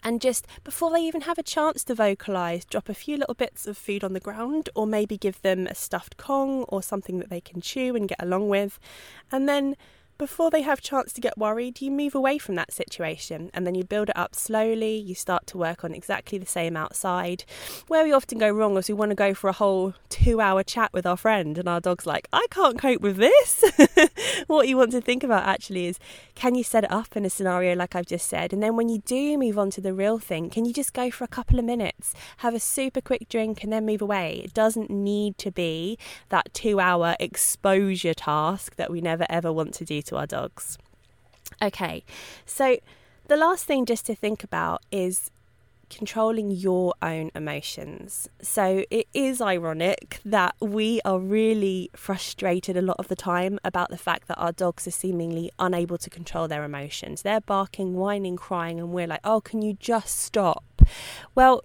and 0.02 0.20
just 0.20 0.46
before 0.64 0.90
they 0.90 1.00
even 1.00 1.22
have 1.22 1.38
a 1.38 1.42
chance 1.42 1.84
to 1.84 1.94
vocalize, 1.94 2.64
drop 2.64 2.88
a 2.88 2.94
few 2.94 3.16
little 3.16 3.34
bits 3.34 3.66
of 3.66 3.76
food 3.76 4.04
on 4.04 4.12
the 4.12 4.20
ground, 4.20 4.68
or 4.74 4.86
maybe 4.86 5.16
give 5.16 5.42
them 5.42 5.66
a 5.66 5.74
stuffed 5.74 6.16
Kong 6.16 6.64
or 6.64 6.82
something 6.82 7.18
that 7.18 7.30
they 7.30 7.40
can 7.40 7.60
chew 7.60 7.96
and 7.96 8.08
get 8.08 8.22
along 8.22 8.48
with, 8.48 8.78
and 9.30 9.48
then 9.48 9.76
before 10.18 10.50
they 10.50 10.62
have 10.62 10.80
chance 10.80 11.12
to 11.12 11.20
get 11.20 11.38
worried, 11.38 11.80
you 11.80 11.92
move 11.92 12.12
away 12.12 12.38
from 12.38 12.56
that 12.56 12.72
situation 12.72 13.50
and 13.54 13.64
then 13.64 13.76
you 13.76 13.84
build 13.84 14.08
it 14.08 14.16
up 14.16 14.34
slowly. 14.34 14.96
You 14.96 15.14
start 15.14 15.46
to 15.48 15.58
work 15.58 15.84
on 15.84 15.94
exactly 15.94 16.38
the 16.38 16.46
same 16.46 16.76
outside. 16.76 17.44
Where 17.86 18.02
we 18.02 18.12
often 18.12 18.38
go 18.38 18.50
wrong 18.50 18.76
is 18.76 18.88
we 18.88 18.94
want 18.94 19.12
to 19.12 19.14
go 19.14 19.32
for 19.32 19.48
a 19.48 19.52
whole 19.52 19.94
two 20.08 20.40
hour 20.40 20.64
chat 20.64 20.92
with 20.92 21.06
our 21.06 21.16
friend, 21.16 21.56
and 21.56 21.68
our 21.68 21.80
dog's 21.80 22.04
like, 22.04 22.26
I 22.32 22.46
can't 22.50 22.78
cope 22.78 23.00
with 23.00 23.16
this. 23.16 23.64
what 24.48 24.66
you 24.66 24.76
want 24.76 24.90
to 24.90 25.00
think 25.00 25.22
about 25.22 25.46
actually 25.46 25.86
is 25.86 26.00
can 26.34 26.56
you 26.56 26.64
set 26.64 26.84
it 26.84 26.90
up 26.90 27.16
in 27.16 27.24
a 27.24 27.30
scenario 27.30 27.76
like 27.76 27.94
I've 27.94 28.06
just 28.06 28.28
said? 28.28 28.52
And 28.52 28.60
then 28.60 28.74
when 28.74 28.88
you 28.88 28.98
do 28.98 29.38
move 29.38 29.56
on 29.56 29.70
to 29.70 29.80
the 29.80 29.94
real 29.94 30.18
thing, 30.18 30.50
can 30.50 30.64
you 30.64 30.72
just 30.72 30.92
go 30.92 31.12
for 31.12 31.22
a 31.22 31.28
couple 31.28 31.60
of 31.60 31.64
minutes, 31.64 32.12
have 32.38 32.54
a 32.54 32.60
super 32.60 33.00
quick 33.00 33.28
drink, 33.28 33.62
and 33.62 33.72
then 33.72 33.86
move 33.86 34.02
away? 34.02 34.42
It 34.44 34.52
doesn't 34.52 34.90
need 34.90 35.38
to 35.38 35.52
be 35.52 35.96
that 36.30 36.52
two 36.52 36.80
hour 36.80 37.14
exposure 37.20 38.14
task 38.14 38.74
that 38.76 38.90
we 38.90 39.00
never 39.00 39.24
ever 39.30 39.52
want 39.52 39.74
to 39.74 39.84
do 39.84 40.02
to 40.08 40.16
our 40.16 40.26
dogs. 40.26 40.78
Okay, 41.62 42.04
so 42.44 42.78
the 43.28 43.36
last 43.36 43.64
thing 43.64 43.86
just 43.86 44.06
to 44.06 44.14
think 44.14 44.44
about 44.44 44.82
is 44.90 45.30
controlling 45.90 46.50
your 46.50 46.94
own 47.00 47.30
emotions. 47.34 48.28
So 48.42 48.84
it 48.90 49.06
is 49.14 49.40
ironic 49.40 50.20
that 50.24 50.54
we 50.60 51.00
are 51.04 51.18
really 51.18 51.90
frustrated 51.96 52.76
a 52.76 52.82
lot 52.82 52.96
of 52.98 53.08
the 53.08 53.16
time 53.16 53.58
about 53.64 53.90
the 53.90 53.96
fact 53.96 54.28
that 54.28 54.36
our 54.36 54.52
dogs 54.52 54.86
are 54.86 54.92
seemingly 54.92 55.50
unable 55.58 55.98
to 55.98 56.10
control 56.10 56.48
their 56.48 56.64
emotions. 56.64 57.22
They're 57.22 57.40
barking, 57.40 57.94
whining, 57.94 58.36
crying, 58.36 58.78
and 58.78 58.90
we're 58.90 59.06
like, 59.06 59.20
oh, 59.24 59.40
can 59.40 59.62
you 59.62 59.74
just 59.74 60.18
stop? 60.18 60.82
Well, 61.34 61.64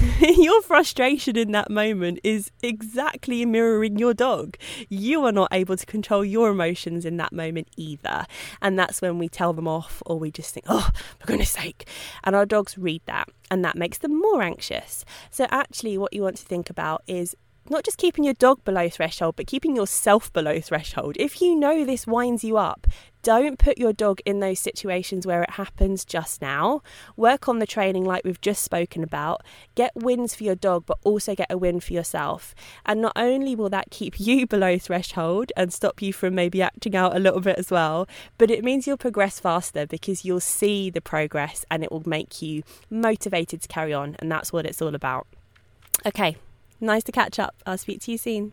your 0.20 0.62
frustration 0.62 1.36
in 1.36 1.52
that 1.52 1.70
moment 1.70 2.20
is 2.24 2.50
exactly 2.62 3.44
mirroring 3.44 3.98
your 3.98 4.14
dog. 4.14 4.56
You 4.88 5.24
are 5.24 5.32
not 5.32 5.48
able 5.52 5.76
to 5.76 5.86
control 5.86 6.24
your 6.24 6.50
emotions 6.50 7.04
in 7.04 7.16
that 7.18 7.32
moment 7.32 7.68
either. 7.76 8.26
And 8.60 8.78
that's 8.78 9.02
when 9.02 9.18
we 9.18 9.28
tell 9.28 9.52
them 9.52 9.68
off 9.68 10.02
or 10.06 10.18
we 10.18 10.30
just 10.30 10.54
think, 10.54 10.66
oh, 10.68 10.90
for 11.18 11.26
goodness 11.26 11.50
sake. 11.50 11.86
And 12.24 12.34
our 12.34 12.46
dogs 12.46 12.78
read 12.78 13.02
that 13.06 13.28
and 13.50 13.64
that 13.64 13.76
makes 13.76 13.98
them 13.98 14.18
more 14.18 14.42
anxious. 14.42 15.04
So, 15.30 15.46
actually, 15.50 15.98
what 15.98 16.12
you 16.12 16.22
want 16.22 16.36
to 16.38 16.46
think 16.46 16.70
about 16.70 17.02
is 17.06 17.36
not 17.68 17.84
just 17.84 17.98
keeping 17.98 18.24
your 18.24 18.34
dog 18.34 18.64
below 18.64 18.88
threshold, 18.88 19.36
but 19.36 19.46
keeping 19.46 19.76
yourself 19.76 20.32
below 20.32 20.60
threshold. 20.60 21.16
If 21.18 21.40
you 21.40 21.54
know 21.54 21.84
this 21.84 22.06
winds 22.06 22.42
you 22.42 22.56
up, 22.56 22.86
don't 23.22 23.58
put 23.58 23.78
your 23.78 23.92
dog 23.92 24.20
in 24.24 24.40
those 24.40 24.58
situations 24.58 25.26
where 25.26 25.42
it 25.42 25.50
happens 25.50 26.04
just 26.04 26.42
now. 26.42 26.82
Work 27.16 27.48
on 27.48 27.58
the 27.58 27.66
training 27.66 28.04
like 28.04 28.24
we've 28.24 28.40
just 28.40 28.62
spoken 28.62 29.02
about. 29.02 29.42
Get 29.74 29.92
wins 29.94 30.34
for 30.34 30.44
your 30.44 30.54
dog, 30.54 30.84
but 30.86 30.98
also 31.04 31.34
get 31.34 31.50
a 31.50 31.58
win 31.58 31.80
for 31.80 31.92
yourself. 31.92 32.54
And 32.84 33.00
not 33.00 33.12
only 33.16 33.54
will 33.54 33.70
that 33.70 33.90
keep 33.90 34.18
you 34.18 34.46
below 34.52 34.78
threshold 34.78 35.52
and 35.56 35.72
stop 35.72 36.02
you 36.02 36.12
from 36.12 36.34
maybe 36.34 36.62
acting 36.62 36.96
out 36.96 37.16
a 37.16 37.20
little 37.20 37.40
bit 37.40 37.58
as 37.58 37.70
well, 37.70 38.08
but 38.38 38.50
it 38.50 38.64
means 38.64 38.86
you'll 38.86 38.96
progress 38.96 39.38
faster 39.38 39.86
because 39.86 40.24
you'll 40.24 40.40
see 40.40 40.90
the 40.90 41.00
progress 41.00 41.64
and 41.70 41.82
it 41.84 41.92
will 41.92 42.02
make 42.06 42.42
you 42.42 42.62
motivated 42.90 43.62
to 43.62 43.68
carry 43.68 43.92
on. 43.92 44.16
And 44.18 44.30
that's 44.30 44.52
what 44.52 44.66
it's 44.66 44.82
all 44.82 44.94
about. 44.94 45.26
Okay, 46.04 46.36
nice 46.80 47.04
to 47.04 47.12
catch 47.12 47.38
up. 47.38 47.54
I'll 47.64 47.78
speak 47.78 48.00
to 48.02 48.12
you 48.12 48.18
soon. 48.18 48.52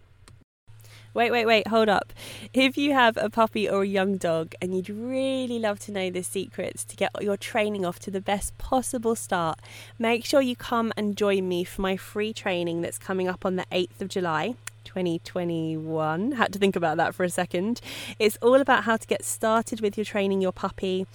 Wait, 1.13 1.31
wait, 1.31 1.45
wait, 1.45 1.67
hold 1.67 1.89
up. 1.89 2.13
If 2.53 2.77
you 2.77 2.93
have 2.93 3.17
a 3.17 3.31
puppy 3.31 3.67
or 3.67 3.81
a 3.81 3.87
young 3.87 4.17
dog 4.17 4.53
and 4.61 4.75
you'd 4.75 4.89
really 4.89 5.57
love 5.57 5.79
to 5.81 5.91
know 5.91 6.11
the 6.11 6.21
secrets 6.21 6.83
to 6.85 6.95
get 6.95 7.09
your 7.21 7.35
training 7.35 7.83
off 7.83 7.97
to 8.01 8.11
the 8.11 8.21
best 8.21 8.55
possible 8.59 9.15
start, 9.15 9.59
make 9.97 10.23
sure 10.23 10.41
you 10.41 10.55
come 10.55 10.93
and 10.95 11.17
join 11.17 11.47
me 11.47 11.63
for 11.63 11.81
my 11.81 11.97
free 11.97 12.31
training 12.31 12.81
that's 12.81 12.99
coming 12.99 13.27
up 13.27 13.43
on 13.43 13.55
the 13.55 13.65
8th 13.71 14.01
of 14.01 14.07
July. 14.09 14.55
2021. 14.83 16.31
Had 16.33 16.53
to 16.53 16.59
think 16.59 16.75
about 16.75 16.97
that 16.97 17.13
for 17.13 17.23
a 17.23 17.29
second. 17.29 17.79
It's 18.17 18.37
all 18.41 18.55
about 18.55 18.85
how 18.85 18.97
to 18.97 19.07
get 19.07 19.23
started 19.23 19.81
with 19.81 19.97
your 19.97 20.05
training 20.05 20.41
your 20.41 20.51
puppy. 20.51 21.05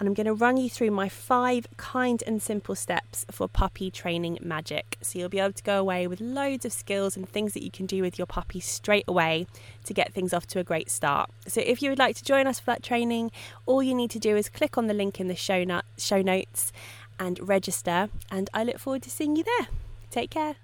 And 0.00 0.08
I'm 0.08 0.14
going 0.14 0.26
to 0.26 0.34
run 0.34 0.56
you 0.56 0.70
through 0.70 0.90
my 0.90 1.10
five 1.10 1.66
kind 1.76 2.24
and 2.26 2.42
simple 2.42 2.74
steps 2.74 3.26
for 3.30 3.46
puppy 3.46 3.90
training 3.90 4.38
magic. 4.40 4.96
So 5.02 5.18
you'll 5.18 5.28
be 5.28 5.38
able 5.38 5.52
to 5.52 5.62
go 5.62 5.78
away 5.78 6.06
with 6.06 6.22
loads 6.22 6.64
of 6.64 6.72
skills 6.72 7.18
and 7.18 7.28
things 7.28 7.52
that 7.52 7.62
you 7.62 7.70
can 7.70 7.84
do 7.84 8.00
with 8.00 8.18
your 8.18 8.26
puppy 8.26 8.60
straight 8.60 9.04
away 9.06 9.46
to 9.84 9.92
get 9.92 10.14
things 10.14 10.32
off 10.32 10.46
to 10.48 10.58
a 10.58 10.64
great 10.64 10.90
start. 10.90 11.30
So 11.46 11.60
if 11.60 11.82
you 11.82 11.90
would 11.90 11.98
like 11.98 12.16
to 12.16 12.24
join 12.24 12.46
us 12.46 12.58
for 12.58 12.66
that 12.66 12.82
training, 12.82 13.30
all 13.66 13.82
you 13.82 13.94
need 13.94 14.10
to 14.12 14.18
do 14.18 14.36
is 14.36 14.48
click 14.48 14.78
on 14.78 14.86
the 14.86 14.94
link 14.94 15.20
in 15.20 15.28
the 15.28 15.36
show, 15.36 15.64
show 15.98 16.22
notes 16.22 16.72
and 17.18 17.38
register. 17.46 18.08
And 18.30 18.48
I 18.54 18.64
look 18.64 18.78
forward 18.78 19.02
to 19.02 19.10
seeing 19.10 19.36
you 19.36 19.44
there. 19.44 19.68
Take 20.10 20.30
care. 20.30 20.56